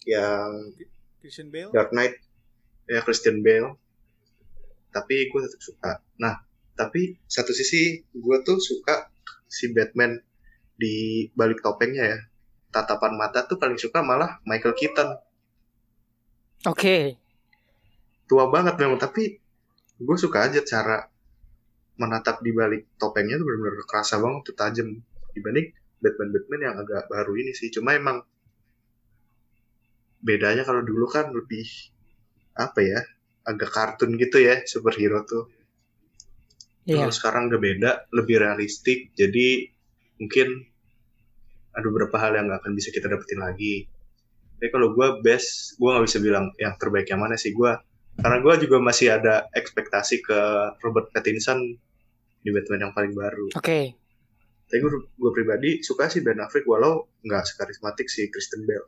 [0.06, 0.78] Yang
[1.18, 1.70] Christian Bale?
[1.74, 2.14] Dark Knight.
[2.86, 3.74] Ya Christian Bale.
[4.94, 5.92] Tapi gue tetap suka.
[6.22, 6.38] Nah
[6.78, 9.10] tapi satu sisi gue tuh suka
[9.50, 10.16] si Batman
[10.78, 12.18] di balik topengnya ya.
[12.72, 15.10] Tatapan mata tuh paling suka malah Michael Keaton.
[16.62, 17.18] Oke,
[18.32, 19.36] tua banget memang tapi
[20.00, 21.04] gue suka aja cara
[22.00, 24.88] menatap di balik topengnya tuh benar-benar kerasa banget tuh tajam.
[25.36, 25.68] Dibanding
[26.00, 28.24] Batman Batman yang agak baru ini sih cuma emang
[30.24, 31.68] bedanya kalau dulu kan lebih
[32.56, 33.00] apa ya
[33.44, 35.44] agak kartun gitu ya superhero tuh.
[36.82, 37.06] Iya.
[37.06, 39.70] kalau sekarang udah beda lebih realistik jadi
[40.18, 40.66] mungkin
[41.70, 43.86] ada beberapa hal yang nggak akan bisa kita dapetin lagi.
[44.58, 47.70] Tapi kalau gue best gue nggak bisa bilang yang terbaik yang mana sih gue
[48.20, 50.38] karena gue juga masih ada ekspektasi ke
[50.84, 51.58] Robert Pattinson
[52.42, 53.96] di Batman yang paling baru Oke,
[54.68, 58.84] tapi gue, gue pribadi suka sih Ben Affleck walau nggak sekarismatik si Kristen Bell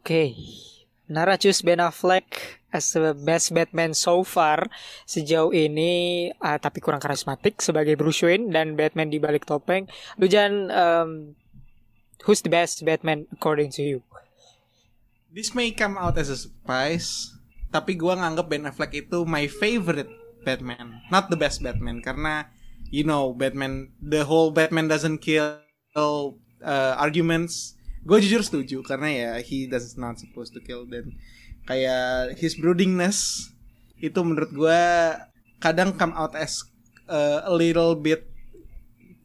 [0.00, 0.34] oke.
[1.10, 4.70] Nara choose Ben Affleck as the best Batman so far
[5.02, 9.90] sejauh ini, ah, tapi kurang karismatik sebagai Bruce Wayne dan Batman di balik topeng.
[10.22, 11.10] Lu jangan um,
[12.24, 13.98] who's the best Batman according to you?
[15.30, 17.30] This may come out as a surprise,
[17.70, 20.10] tapi gua nganggap Ben Affleck itu my favorite
[20.42, 22.50] Batman, not the best Batman karena
[22.90, 25.62] you know Batman the whole Batman doesn't kill
[25.94, 27.78] uh, arguments.
[28.00, 31.12] Gue jujur setuju karena ya he does not supposed to kill dan
[31.68, 33.52] kayak his broodingness
[34.00, 34.82] itu menurut gue
[35.60, 36.64] kadang come out as
[37.12, 38.24] uh, a little bit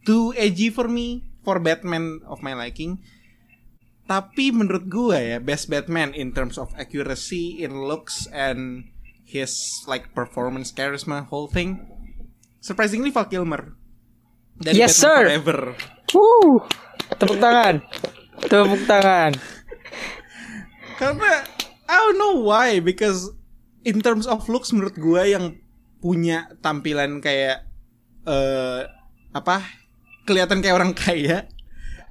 [0.04, 3.00] too edgy for me for Batman of my liking.
[4.06, 8.86] Tapi menurut gue ya best Batman in terms of accuracy in looks and
[9.26, 11.82] his like performance charisma whole thing
[12.62, 13.74] surprisingly Val Kilmer
[14.62, 15.22] dari Yes, Batman sir.
[15.26, 15.60] Forever.
[16.14, 16.58] Wuh,
[17.18, 17.76] tepuk tangan.
[18.46, 19.32] Tepuk tangan.
[20.96, 21.44] Karena
[21.90, 23.34] I don't know why because
[23.84, 25.60] in terms of looks menurut gue yang
[26.00, 27.66] punya tampilan kayak
[28.26, 28.82] eh
[29.36, 29.66] apa
[30.24, 31.50] kelihatan kayak orang kaya.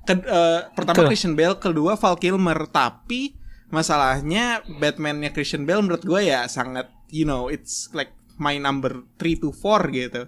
[0.05, 1.11] Ke- eh, pertama Betul.
[1.13, 2.69] Christian Bale, kedua Val Kilmer.
[2.69, 3.35] Tapi
[3.73, 9.41] masalahnya Batman-nya Christian Bale menurut gue ya sangat you know it's like my number 3
[9.43, 10.23] to 4 gitu.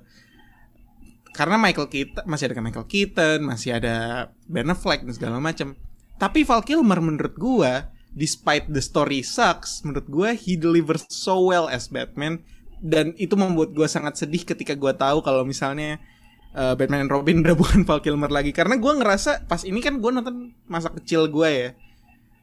[1.36, 3.96] Karena Michael Keaton masih ada Michael Keaton, masih ada
[4.48, 5.76] Ben Affleck dan segala macam.
[6.16, 11.68] Tapi Val Kilmer menurut gua, despite the story sucks, menurut gua he delivers so well
[11.68, 12.40] as Batman
[12.80, 16.00] dan itu membuat gua sangat sedih ketika gua tahu kalau misalnya
[16.56, 20.00] uh, Batman and Robin udah bukan Val Kilmer lagi karena gua ngerasa pas ini kan
[20.00, 21.70] gua nonton masa kecil gua ya.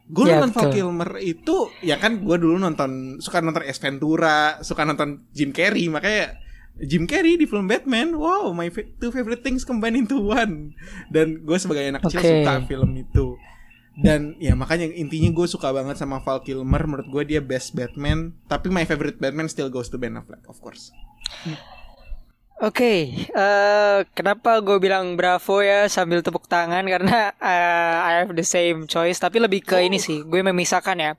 [0.04, 0.76] Gue Ya, nonton Val betul.
[0.78, 5.88] Kilmer itu ya kan gua dulu nonton suka nonton Ace Ventura, suka nonton Jim Carrey
[5.88, 6.38] makanya
[6.74, 10.74] Jim Carrey di film Batman, wow, my fa- two favorite things combined into one.
[11.08, 12.30] Dan gue sebagai anak kecil Oke.
[12.42, 13.38] suka film itu.
[13.94, 16.82] Dan ya makanya intinya gue suka banget sama Val Kilmer.
[16.90, 18.34] Menurut gue dia best Batman.
[18.50, 20.90] Tapi my favorite Batman still goes to Ben Affleck, of course.
[22.62, 28.46] Oke, eh, kenapa gue bilang bravo ya sambil tepuk tangan karena eh, I have the
[28.46, 31.12] same choice, tapi lebih ke ini sih, gue memisahkan ya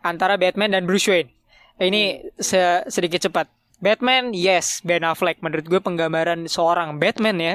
[0.00, 1.34] antara Batman dan Bruce Wayne.
[1.76, 3.50] Ini se- sedikit cepat.
[3.76, 5.44] Batman, yes, Ben Affleck.
[5.44, 7.54] Menurut gue penggambaran seorang Batman ya.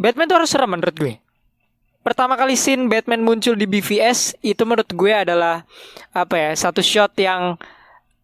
[0.00, 1.14] Batman tuh harus serem menurut gue.
[2.02, 5.62] Pertama kali scene Batman muncul di BVS itu menurut gue adalah
[6.10, 7.54] apa ya satu shot yang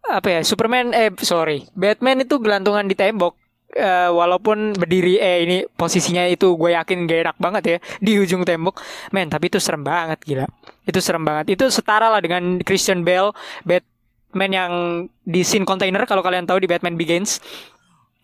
[0.03, 3.38] apa ya Superman eh sorry Batman itu gelantungan di tembok
[3.69, 8.41] Eh, walaupun berdiri eh ini posisinya itu gue yakin gak enak banget ya di ujung
[8.41, 8.81] tembok
[9.13, 10.49] men tapi itu serem banget gila
[10.89, 13.29] itu serem banget itu setara lah dengan Christian Bale
[13.61, 14.71] Batman yang
[15.21, 17.37] di scene container kalau kalian tahu di Batman Begins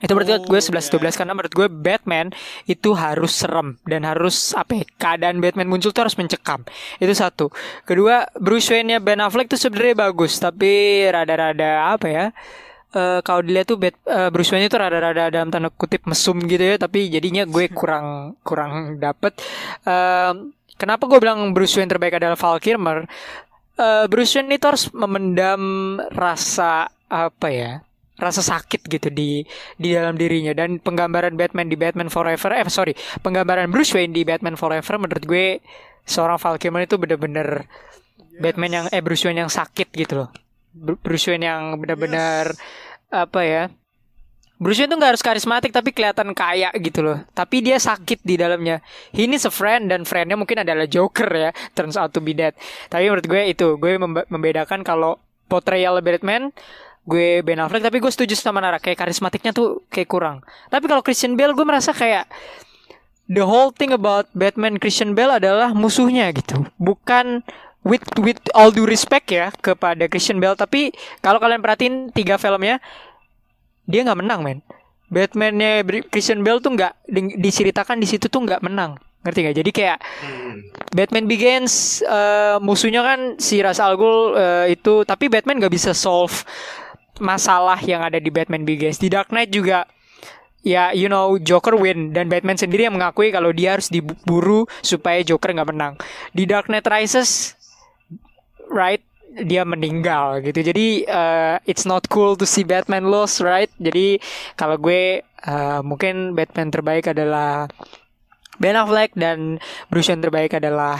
[0.01, 2.33] itu berarti Oh, gue 11 12 karena menurut gue Batman
[2.65, 6.67] itu harus serem dan harus apa ya, keadaan Batman muncul tuh harus mencekam.
[6.99, 7.47] Itu satu.
[7.87, 12.25] Kedua, Bruce Wayne-nya Ben Affleck tuh sebenarnya bagus tapi rada-rada apa ya?
[12.95, 16.63] Eh, kalau dilihat tuh Bat- eh, Bruce Wayne itu rada-rada dalam tanda kutip mesum gitu
[16.63, 19.33] ya tapi jadinya gue kurang kurang dapet.
[19.85, 23.05] Em, kenapa gue bilang Bruce Wayne terbaik adalah Val Kilmer?
[23.75, 25.61] Eh, Bruce Wayne itu harus memendam
[26.15, 27.71] rasa apa ya
[28.15, 29.43] rasa sakit gitu di
[29.75, 30.55] di dalam dirinya.
[30.55, 35.23] Dan penggambaran Batman di Batman Forever eh sorry penggambaran Bruce Wayne di Batman Forever menurut
[35.27, 35.45] gue
[36.07, 37.67] seorang Val Kilmer itu bener-bener
[38.39, 40.29] Batman yang eh Bruce Wayne yang sakit gitu loh.
[40.75, 42.55] Bru- Bruce Wayne yang benar-benar
[43.13, 43.63] apa ya
[44.55, 47.19] Bruce Wayne tuh nggak harus karismatik tapi kelihatan kaya gitu loh.
[47.35, 48.79] Tapi dia sakit di dalamnya.
[49.11, 51.51] He needs a friend dan friendnya mungkin adalah Joker ya.
[51.75, 52.55] Turns out to be that.
[52.87, 55.19] Tapi menurut gue itu gue membe- membedakan kalau
[55.51, 56.55] portrayal Batman
[57.05, 60.37] gue Ben Affleck tapi gue setuju sama Nara kayak karismatiknya tuh kayak kurang.
[60.71, 62.23] Tapi kalau Christian Bale gue merasa kayak
[63.27, 66.63] the whole thing about Batman Christian Bale adalah musuhnya gitu.
[66.79, 67.43] Bukan
[67.85, 70.89] with with all due respect ya kepada Christian Bale tapi
[71.21, 72.81] kalau kalian perhatiin tiga filmnya
[73.85, 74.59] dia nggak menang men.
[75.05, 78.97] Batman-nya Christian Bale tuh nggak di- diceritakan di situ tuh nggak menang.
[79.21, 79.57] Ngerti nggak?
[79.61, 80.65] Jadi kayak Hmm.
[80.89, 85.93] Batman Begins eh, musuhnya kan si Ra's al Ghul eh, itu tapi Batman nggak bisa
[85.93, 86.33] solve
[87.21, 88.97] masalah yang ada di Batman Begins.
[88.97, 89.85] Di Dark Knight juga
[90.65, 95.21] ya you know Joker win dan Batman sendiri yang mengakui kalau dia harus diburu supaya
[95.21, 95.93] Joker nggak menang.
[96.33, 97.53] Di Dark Knight Rises
[98.75, 98.99] right?
[99.35, 100.59] Dia meninggal gitu.
[100.59, 103.71] Jadi eh, it's not cool to see Batman lose right?
[103.79, 104.19] Jadi
[104.59, 107.71] kalau gue eh, mungkin Batman terbaik adalah
[108.59, 109.59] Ben Affleck dan
[109.91, 110.99] Bruce Wayne terbaik adalah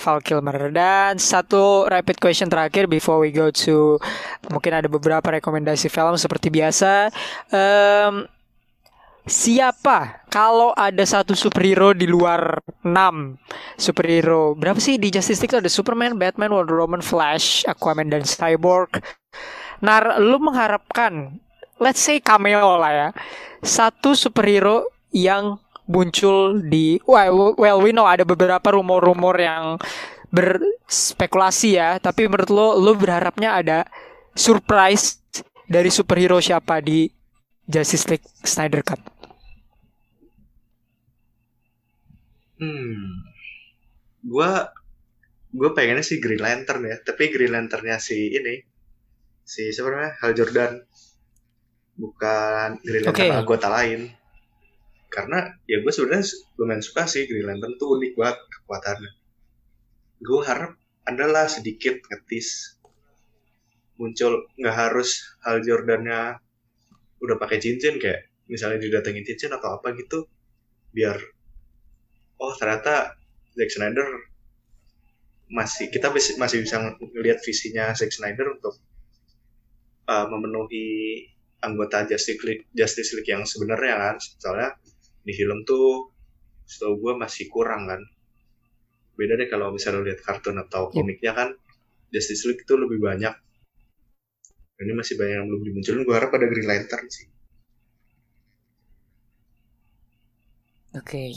[0.00, 0.72] Val Kilmer.
[0.72, 4.00] Dan satu rapid question terakhir before we go to
[4.48, 7.12] mungkin ada beberapa rekomendasi film seperti biasa.
[7.52, 8.24] Em,
[9.28, 13.36] siapa kalau ada satu superhero di luar 6
[13.76, 19.00] superhero berapa sih di Justice League ada Superman, Batman, Wonder Woman, Flash, Aquaman dan Cyborg.
[19.80, 21.40] Nar, lu mengharapkan
[21.80, 23.08] let's say cameo lah ya.
[23.64, 25.58] Satu superhero yang
[25.90, 29.76] muncul di well, well we know ada beberapa rumor-rumor yang
[30.30, 33.78] berspekulasi ya, tapi menurut lo lo berharapnya ada
[34.38, 35.18] surprise
[35.66, 37.10] dari superhero siapa di
[37.70, 38.98] Justice League Snyder Cut?
[42.60, 43.24] Hmm.
[44.20, 44.68] Gua
[45.50, 48.62] gue pengennya sih Green Lantern ya, tapi Green Lanternnya si ini
[49.42, 50.72] si siapa namanya Hal Jordan
[51.98, 53.40] bukan Green Lantern Oke.
[53.42, 54.00] anggota lain.
[55.10, 59.12] Karena ya gue sebenarnya lumayan suka sih Green Lantern tuh unik banget kekuatannya.
[60.22, 60.76] Gue harap
[61.08, 62.78] adalah sedikit ngetis
[63.98, 66.38] muncul nggak harus Hal Jordannya
[67.20, 70.26] udah pakai cincin kayak misalnya didatengin cincin atau apa gitu
[70.90, 71.16] biar
[72.40, 73.14] oh ternyata
[73.54, 74.08] Zack Snyder
[75.50, 78.78] masih kita masih bisa ngelihat visinya Zack Snyder untuk
[80.08, 81.26] uh, memenuhi
[81.60, 84.70] anggota Justice League, Justice League yang sebenarnya kan soalnya
[85.20, 86.08] di film tuh
[86.64, 88.00] setahu gue masih kurang kan
[89.18, 90.94] beda deh kalau misalnya lihat kartun atau Yep.
[90.96, 91.48] komiknya kan
[92.08, 93.34] Justice League itu lebih banyak
[94.80, 97.28] ini masih banyak yang belum dimunculin gue harap ada Green Lantern sih
[100.90, 101.30] Oke.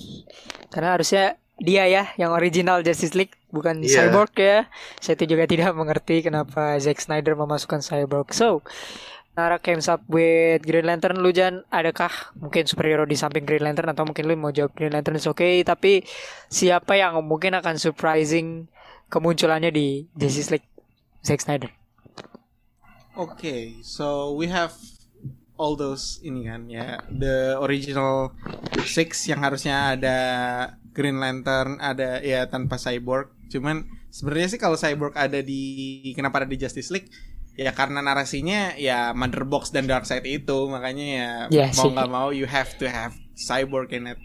[0.74, 4.10] Karena harusnya dia ya yang original Justice League bukan Iya.
[4.10, 4.66] Cyborg ya.
[4.98, 8.34] Saya itu juga tidak mengerti kenapa Zack Snyder memasukkan Cyborg.
[8.34, 8.66] So,
[9.38, 13.90] Nara comes up with Green Lantern lu Jan adakah mungkin superhero di samping Green Lantern
[13.90, 16.06] atau mungkin lu mau jawab Green Lantern is oke tapi
[16.54, 18.70] siapa yang mungkin akan surprising
[19.10, 20.70] kemunculannya di Justice League
[21.26, 21.74] Zack Snyder
[23.14, 24.74] Okay, so we have
[25.54, 26.98] all those ini kan ya.
[27.14, 28.34] The original
[28.90, 30.18] six yang harusnya ada
[30.98, 33.30] Green Lantern ada ya tanpa Cyborg.
[33.54, 37.10] Cuman sebenarnya sih kalau Cyborg ada di kenapa ada di Justice League?
[37.54, 40.66] Ya karena narasinya ya Mother Box dan Darkseid itu.
[40.66, 44.18] Makanya ya Iya mau nggak mau you have to have Cyborg in it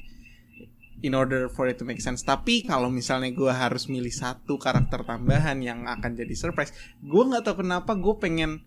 [1.04, 2.24] in order for it to make sense.
[2.24, 6.72] Tapi kalau misalnya gue harus milih satu karakter tambahan yang akan jadi surprise
[7.04, 8.64] gue nggak tahu kenapa gue pengen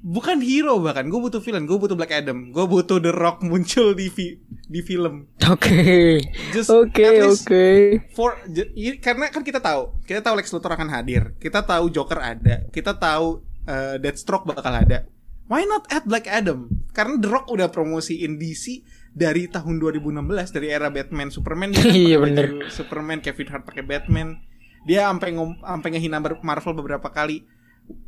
[0.00, 3.92] bukan hero bahkan gue butuh villain gue butuh Black Adam gue butuh The Rock muncul
[3.92, 4.38] di fi-
[4.68, 5.26] di film.
[5.42, 6.20] Oke
[6.52, 7.64] just Oke oke.
[8.12, 11.88] for j- i- karena kan kita tahu kita tahu Lex Luthor akan hadir kita tahu
[11.88, 15.08] Joker ada kita tahu uh, Deathstroke bakal ada.
[15.48, 16.68] Why not add Black Adam?
[16.92, 18.84] Karena The Rock udah promosiin DC
[19.16, 20.20] dari tahun 2016
[20.52, 21.72] dari era Batman Superman.
[21.88, 22.68] Iya, bener.
[22.68, 24.44] Superman Kevin Hart pakai Batman.
[24.84, 27.48] Dia sampai ngom sampai ngehina Marvel beberapa kali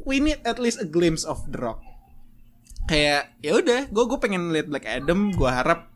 [0.04, 1.80] we need at least a glimpse of The Rock.
[2.88, 5.90] Kayak ya udah gue gue pengen lihat Black Adam gue harap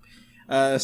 [0.47, 0.77] uh,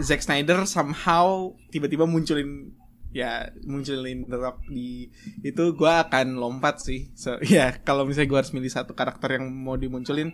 [0.00, 2.72] Zack Snyder somehow tiba-tiba munculin
[3.10, 5.10] ya munculin The Rock di
[5.42, 7.10] itu gue akan lompat sih.
[7.18, 10.32] So ya kalau misalnya gue harus milih satu karakter yang mau dimunculin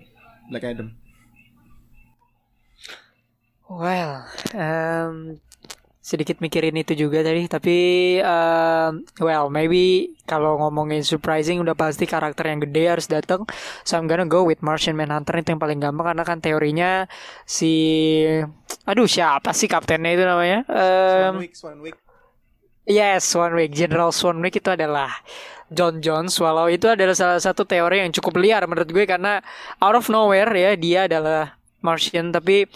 [0.53, 0.95] Black Adam.
[3.67, 4.23] Well,
[4.55, 5.43] em,
[6.07, 7.77] sedikit mikirin itu juga tadi, tapi
[8.23, 13.43] em, well, maybe kalau ngomongin surprising udah pasti karakter yang gede harus datang.
[13.83, 17.11] So I'm gonna go with Martian Manhunter itu yang paling gampang karena kan teorinya
[17.43, 17.75] si
[18.87, 20.63] aduh siapa sih kaptennya itu namanya?
[20.71, 21.99] Em, Swan Week Week
[22.87, 25.11] Yes, Swanwick, General Swanwick itu adalah
[25.75, 26.39] John Jones.
[26.39, 29.43] Walau itu adalah salah satu teori yang cukup liar menurut gue karena
[29.83, 32.71] out of nowhere ya dia adalah Martian tapi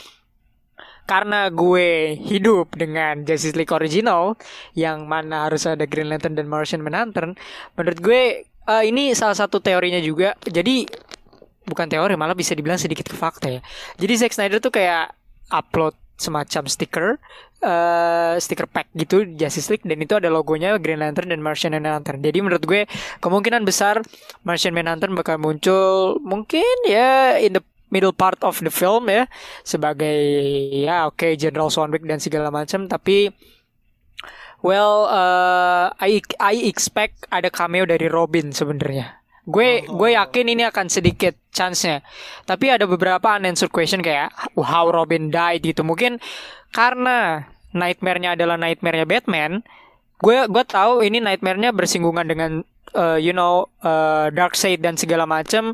[1.08, 4.36] karena gue hidup dengan Justice League original
[4.76, 7.36] yang mana harus ada Green Lantern dan Martian Manhunter,
[7.78, 10.36] menurut gue eh, ini salah satu teorinya juga.
[10.44, 10.86] Jadi
[11.66, 13.60] bukan teori malah bisa dibilang sedikit ke fakta ya.
[14.00, 15.14] Jadi Zack Snyder tuh kayak
[15.50, 17.06] upload semacam stiker
[17.60, 22.16] eh stiker pack gitu Justice League dan itu ada logonya Green Lantern dan Martian Manhunter.
[22.16, 22.88] Jadi menurut gue
[23.20, 24.00] kemungkinan besar
[24.48, 29.26] Martian Manhunter bakal muncul mungkin ya in the middle part of the film ya
[29.66, 30.18] sebagai
[30.72, 33.30] ya oke General Swanwick dan segala macam tapi
[34.64, 39.20] well eh, I I expect ada cameo dari Robin sebenarnya.
[39.48, 40.04] Gue Oh.
[40.04, 42.04] gue yakin ini akan sedikit chance-nya.
[42.46, 45.82] Tapi ada beberapa unanswered question kayak how Robin died gitu.
[45.82, 46.20] Mungkin
[46.70, 49.64] karena nightmare-nya adalah nightmare-nya Batman.
[50.20, 52.50] Gue gue tahu ini nightmare-nya bersinggungan dengan
[52.94, 55.72] uh, you know uh, Darkseid dan segala macam.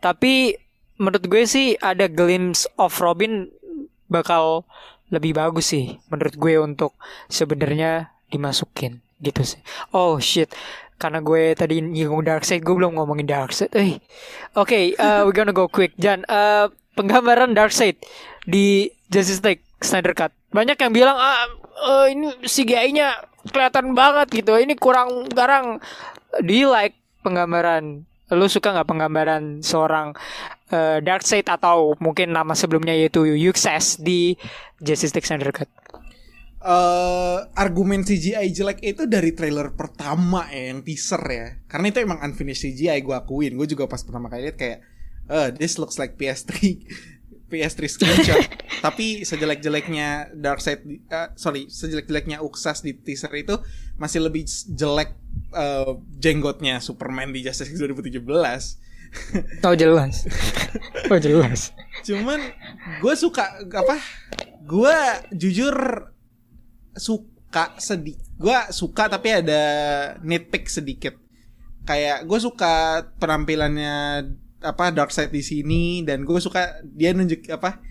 [0.00, 0.56] Tapi
[0.98, 3.50] menurut gue sih ada glimpse of Robin
[4.06, 4.66] bakal
[5.10, 6.92] lebih bagus sih menurut gue untuk
[7.30, 9.60] sebenarnya dimasukin gitu sih.
[9.94, 10.50] Oh shit.
[10.98, 13.70] Karena gue tadi nyinggung Darkseid, gue belum ngomongin Darkseid.
[13.74, 13.98] Eh,
[14.54, 15.94] oke, uh, we're gonna go quick.
[15.98, 17.98] Jan, uh, penggambaran Darkseid
[18.46, 20.30] di Justice League Snyder Cut.
[20.54, 21.50] Banyak yang bilang, ah,
[21.90, 24.54] eh, ini CGI-nya kelihatan banget gitu.
[24.54, 25.82] Ini kurang garang.
[26.40, 26.94] Do you like
[27.26, 28.06] penggambaran?
[28.32, 30.16] Lu suka nggak penggambaran seorang
[30.72, 34.40] uh, Darkseid atau muksin nama sebelumnya yaitu Yuxes di
[34.80, 35.68] Justice League Snyder Cut?
[36.64, 41.46] eh argumen CGI jelek itu dari trailer pertama ya yang teaser ya.
[41.68, 43.52] Karena itu emang unfinished CGI gue akuin.
[43.52, 44.78] Gue juga pas pertama kali lihat kayak
[45.28, 46.56] eh this looks like PS3
[47.52, 48.40] PS3 screenshot.
[48.84, 53.60] Tapi sejelek-jeleknya Darkseid eh, sorry, sejelek-jeleknya Uxas di teaser itu
[54.00, 55.20] masih lebih jelek
[55.54, 59.62] eh, jenggotnya Superman di Justice League 2017.
[59.62, 60.26] Oh jelas.
[61.08, 61.70] oh jelas.
[62.02, 62.40] Cuman
[62.98, 63.96] gue suka apa?
[64.66, 64.96] Gue
[65.30, 66.10] jujur
[66.98, 68.18] suka sedih.
[68.34, 69.62] Gue suka tapi ada
[70.20, 71.14] nitpick sedikit.
[71.86, 74.26] Kayak gue suka penampilannya
[74.64, 77.84] apa Darkseid di sini dan gue suka dia nunjuk apa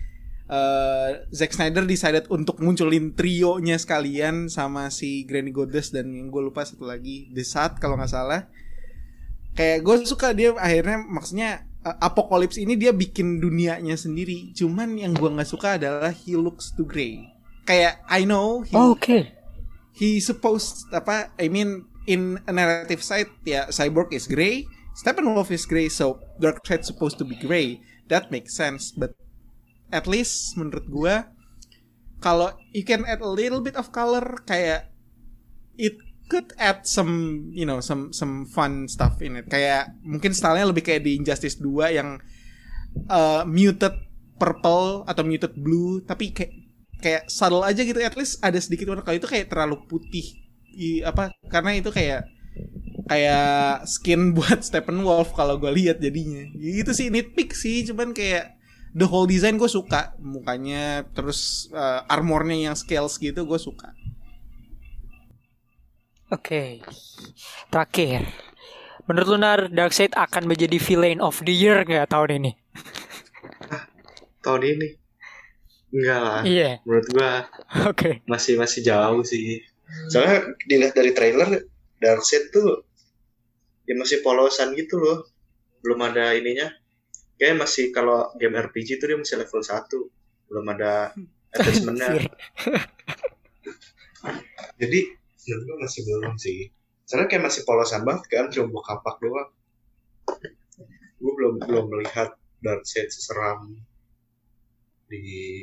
[0.44, 6.42] eh Zack Snyder decided untuk munculin trionya sekalian sama si Granny Goddess dan yang gue
[6.44, 8.52] lupa satu lagi The Sat kalau nggak salah.
[9.56, 11.50] Kayak gue suka dia akhirnya maksudnya
[11.86, 14.52] uh, Apocalypse ini dia bikin dunianya sendiri.
[14.52, 17.24] Cuman yang gue nggak suka adalah he looks too gray.
[17.64, 19.32] Kayak I know he, Oh, Oke.
[19.96, 25.64] he supposed apa I mean in a narrative side ya Cyborg is gray Steppenwolf is
[25.64, 27.80] gray so Darkseid supposed to be gray.
[28.12, 29.16] That makes sense but
[29.94, 31.14] at least menurut gue
[32.18, 34.90] kalau you can add a little bit of color kayak
[35.78, 35.94] it
[36.28, 39.46] could add some you know some some fun stuff in it.
[39.52, 42.16] Kayak mungkin stylenya lebih kayak di Injustice 2 yang
[43.12, 43.92] uh, muted
[44.40, 46.52] purple atau muted blue tapi kayak
[46.98, 48.00] kayak subtle aja gitu.
[48.00, 49.04] At least ada sedikit warna.
[49.04, 50.24] Kalau itu kayak terlalu putih
[50.74, 52.26] I, apa karena itu kayak
[53.04, 56.48] kayak skin buat Steppenwolf kalau gue lihat jadinya.
[56.56, 58.56] Gitu sih nitpick sih cuman kayak
[58.94, 63.92] the whole design gue suka mukanya terus uh, armornya yang scales gitu gue suka
[66.32, 66.82] Oke.
[67.70, 68.26] Terakhir.
[69.06, 72.52] Menurut lu Nar, Darkseid akan menjadi villain of the year nggak tahun ini?
[74.42, 74.88] Tahun ini
[75.94, 76.40] enggak lah.
[76.42, 76.70] Iya.
[76.82, 77.30] Menurut gua
[77.86, 78.24] Oke.
[78.26, 79.62] masih masih jauh sih.
[80.10, 81.70] Soalnya dilihat dari trailer
[82.02, 82.82] Darkseid tuh
[83.86, 85.22] ya masih polosan gitu loh.
[85.86, 86.66] Belum ada ininya.
[87.34, 90.50] Kayak masih kalau game RPG tuh dia masih level 1.
[90.50, 91.10] Belum ada
[91.50, 92.08] attachmentnya.
[92.14, 92.24] Anjir.
[94.80, 95.00] Jadi
[95.44, 96.58] menurut gua masih belum sih.
[97.04, 99.50] Soalnya kayak masih polosan banget kan, cuma buka kapak doang.
[101.20, 102.32] Gue belum belum melihat
[102.64, 103.76] Darkseid seseram
[105.04, 105.60] di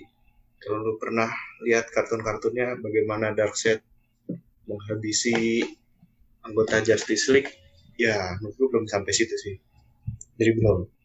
[0.62, 1.34] kalau lu pernah
[1.66, 3.82] lihat kartun-kartunnya bagaimana Darkseid
[4.70, 5.66] menghabisi
[6.46, 7.50] anggota Justice League,
[7.98, 9.58] ya menurut gue belum sampai situ sih.
[10.38, 11.01] Jadi belum.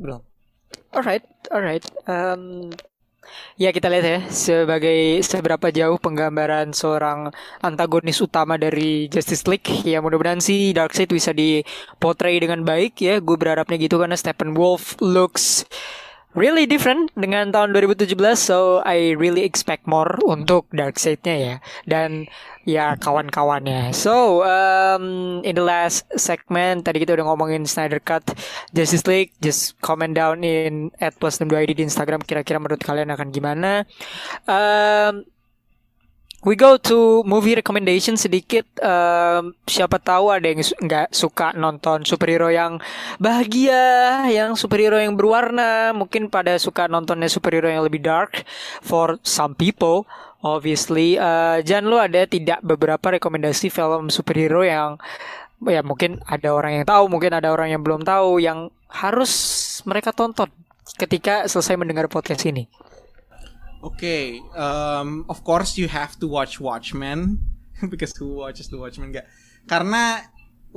[0.00, 0.24] Belum.
[0.96, 1.22] Alright,
[1.52, 1.84] alright.
[2.08, 2.72] Um,
[3.60, 7.28] ya kita lihat ya sebagai seberapa jauh penggambaran seorang
[7.60, 9.68] antagonis utama dari Justice League.
[9.84, 13.20] Ya mudah-mudahan sih Darkseid bisa dipotray dengan baik ya.
[13.20, 15.68] Gue berharapnya gitu karena Steppenwolf looks
[16.34, 21.54] really different dengan tahun 2017 so I really expect more untuk Darkseid-nya ya
[21.86, 22.30] dan
[22.68, 23.90] ya kawan-kawannya.
[23.96, 28.22] So um, in the last segment tadi kita udah ngomongin Snyder Cut
[28.70, 33.28] Justice League just comment down in at plus 62id di Instagram kira-kira menurut kalian akan
[33.34, 33.88] gimana.
[34.46, 35.26] Um,
[36.40, 38.64] We go to movie recommendation sedikit.
[38.80, 42.80] Um, siapa tahu ada yang su- nggak suka nonton superhero yang
[43.20, 45.92] bahagia, yang superhero yang berwarna.
[45.92, 48.48] Mungkin pada suka nontonnya superhero yang lebih dark.
[48.80, 50.08] For some people,
[50.40, 51.20] obviously.
[51.20, 54.96] Uh, Jan, lu ada tidak beberapa rekomendasi film superhero yang
[55.68, 59.32] ya mungkin ada orang yang tahu, mungkin ada orang yang belum tahu, yang harus
[59.84, 60.48] mereka tonton
[60.96, 62.64] ketika selesai mendengar podcast ini.
[63.80, 67.40] Oke, um, of course you have to watch Watchmen
[67.92, 69.24] because who watches the Watchmen gak?
[69.64, 70.20] Karena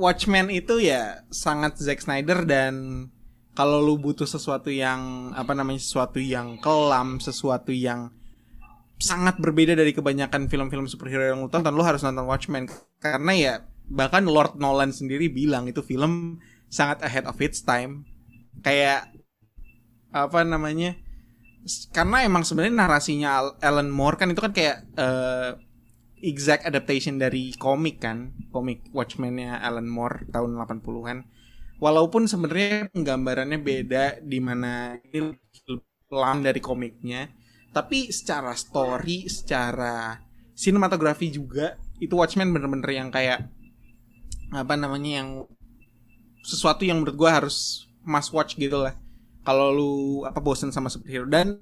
[0.00, 3.06] Watchmen itu ya sangat Zack Snyder dan
[3.54, 8.10] kalau lu butuh sesuatu yang apa namanya sesuatu yang kelam, sesuatu yang
[8.98, 12.66] sangat berbeda dari kebanyakan film-film superhero yang lu tonton, lu harus nonton Watchmen
[12.98, 16.40] karena ya bahkan Lord Nolan sendiri bilang itu film
[16.72, 18.08] sangat ahead of its time.
[18.64, 19.12] Kayak
[20.08, 20.96] apa namanya?
[21.92, 25.50] Karena emang sebenarnya narasinya Al- Alan Moore kan itu kan kayak eh,
[26.24, 31.18] exact adaptation dari komik kan komik Watchmen-nya Alan Moore tahun 80-an
[31.80, 35.36] walaupun sebenarnya penggambarannya beda di mana ini
[36.08, 37.28] pelan dari komiknya
[37.74, 40.20] tapi secara story secara
[40.54, 43.50] sinematografi juga itu Watchmen bener-bener yang kayak
[44.54, 45.30] apa namanya yang
[46.44, 48.94] sesuatu yang menurut gue harus must watch gitu lah
[49.44, 49.92] kalau lu
[50.24, 51.60] apa bosen sama superhero dan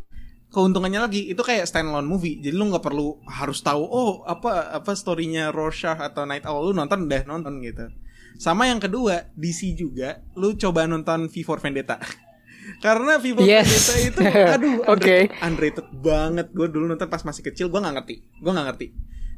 [0.53, 4.93] keuntungannya lagi itu kayak standalone movie jadi lu nggak perlu harus tahu oh apa apa
[4.95, 7.89] storynya Rorschach atau Night Owl lu nonton udah nonton gitu
[8.37, 11.99] sama yang kedua DC juga lu coba nonton V for Vendetta
[12.79, 13.67] Karena Viva Yes.
[13.67, 14.21] Vendetta itu
[14.55, 15.27] aduh Oke.
[15.27, 16.47] underrated, underrated banget.
[16.55, 18.17] Gue dulu nonton pas masih kecil gue nggak ngerti.
[18.39, 18.87] Gue nggak ngerti.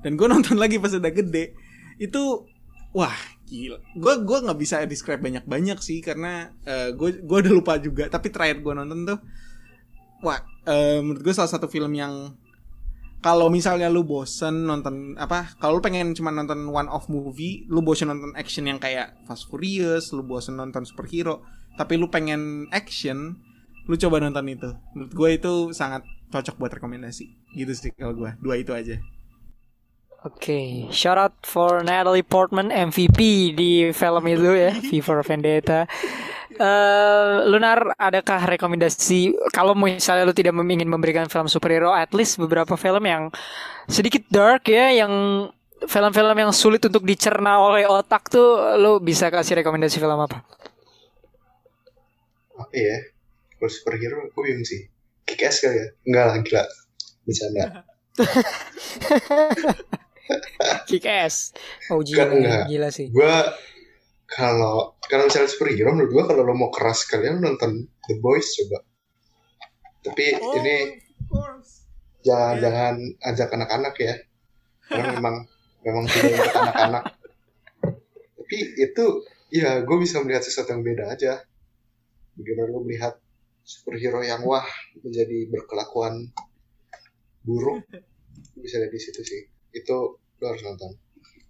[0.04, 1.56] Dan gue nonton lagi pas udah gede.
[1.96, 2.44] Itu
[2.92, 3.78] wah gila.
[3.96, 6.52] Gue gua nggak bisa describe banyak-banyak sih karena
[6.96, 8.08] gue gue udah lupa juga.
[8.08, 9.18] Tapi terakhir gue nonton tuh
[10.24, 12.32] wah eh, menurut gue salah satu film yang
[13.20, 17.84] kalau misalnya lu bosen nonton apa kalau lu pengen cuma nonton one off movie lu
[17.84, 21.44] bosen nonton action yang kayak Fast Furious lu bosen nonton superhero
[21.76, 23.36] tapi lu pengen action
[23.84, 26.00] lu coba nonton itu menurut gue itu sangat
[26.32, 28.96] cocok buat rekomendasi gitu sih kalau gue dua itu aja
[30.24, 35.84] Oke, shout out for Natalie Portman MVP di film itu ya, V for Vendetta.
[36.48, 42.72] Eh, Lunar, adakah rekomendasi kalau misalnya lu tidak ingin memberikan film superhero, at least beberapa
[42.80, 43.28] film yang
[43.84, 45.12] sedikit dark ya, yang
[45.84, 50.40] film-film yang sulit untuk dicerna oleh otak tuh, lu bisa kasih rekomendasi film apa?
[52.56, 52.96] Apa ya?
[53.60, 54.88] Kalau superhero gue bingung sih.
[55.28, 55.86] Kick ass kali ya?
[56.08, 56.64] Enggak lah, gila.
[57.28, 57.64] Bercanda.
[60.88, 61.52] Kick Ass.
[61.92, 62.64] Oh gila, enggak.
[62.70, 63.08] gila sih.
[63.12, 63.34] Gue
[64.24, 68.82] kalau kalau misalnya superhero menurut gue kalau lo mau keras kalian nonton The Boys coba.
[70.04, 70.76] Tapi ini
[72.24, 72.60] jangan Iya.
[72.64, 74.14] jangan ajak anak-anak ya.
[74.88, 75.36] Karena memang
[75.84, 77.04] memang tidak untuk anak-anak.
[78.40, 79.04] Tapi itu
[79.52, 81.44] ya gue bisa melihat sesuatu yang beda aja.
[82.34, 83.14] Bagaimana lo melihat
[83.64, 84.66] superhero yang wah
[85.00, 86.28] menjadi berkelakuan
[87.44, 87.84] buruk
[88.56, 89.42] bisa lihat di situ sih.
[89.74, 90.94] Itu lo harus nonton.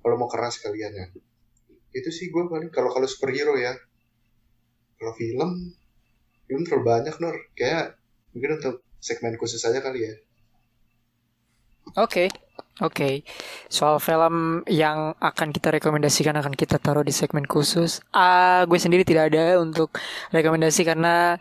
[0.00, 1.06] Kalau mau keras kalian ya.
[1.94, 3.76] Itu sih gue paling kalau kalau superhero ya.
[4.98, 5.50] Kalau film
[6.48, 7.36] film terlalu banyak Nur.
[7.54, 8.00] Kayak
[8.32, 10.14] mungkin untuk segmen khusus aja kali ya.
[12.00, 12.32] Oke,
[12.80, 13.22] oke.
[13.68, 18.00] Soal film yang akan kita rekomendasikan akan kita taruh di segmen khusus.
[18.10, 19.92] Ah, gue sendiri tidak ada untuk
[20.32, 21.36] rekomendasi karena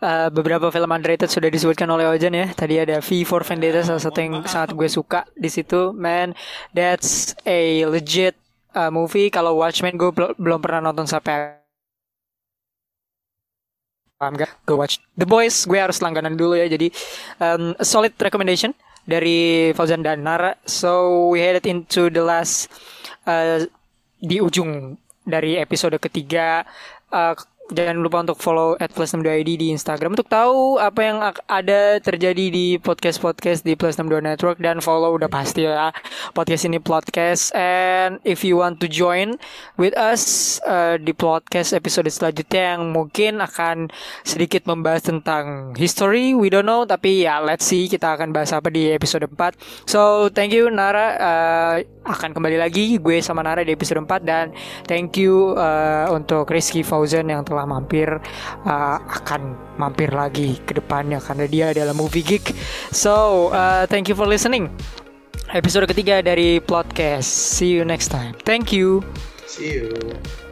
[0.00, 2.50] ah, beberapa film underrated sudah disebutkan oleh Ojan ya.
[2.52, 5.94] Tadi ada V for Vendetta salah satu yang sangat gue suka di situ.
[5.94, 6.34] Man,
[6.74, 8.36] that's a legit
[8.72, 9.30] ah, movie.
[9.30, 11.60] Kalau Watchmen gue bel- belum pernah nonton sampai
[14.20, 14.52] paham gak?
[14.68, 15.64] Go watch The Boys.
[15.64, 16.68] Gue harus langganan dulu ya.
[16.68, 16.92] Jadi
[17.40, 18.76] um, solid recommendation
[19.08, 20.60] dari Fauzan dan Nara.
[20.68, 22.68] So we headed into the last
[23.24, 23.64] uh,
[24.20, 26.68] di ujung dari episode ketiga.
[27.08, 27.32] Uh,
[27.70, 32.02] jangan lupa untuk follow at plus 62 ID di Instagram untuk tahu apa yang ada
[32.02, 34.58] terjadi di podcast-podcast di plus 62 network.
[34.58, 35.94] Dan follow udah pasti ya
[36.34, 37.54] podcast ini podcast.
[37.54, 39.38] And if you want to join
[39.78, 43.88] with us uh, di podcast episode selanjutnya yang mungkin akan
[44.26, 46.82] sedikit membahas tentang history we don't know.
[46.82, 51.06] Tapi ya let's see kita akan bahas apa di episode 4 so thank you Nara.
[51.20, 54.46] Uh, akan kembali lagi gue sama Nara di episode 4 dan
[54.88, 58.08] thank you uh, untuk Rizky Fauzan yang telah mampir
[58.66, 62.52] uh, akan mampir lagi ke depannya karena dia adalah movie geek.
[62.92, 64.70] So uh, thank you for listening.
[65.50, 68.38] Episode ketiga dari podcast see you next time.
[68.46, 69.02] Thank you.
[69.50, 70.49] See you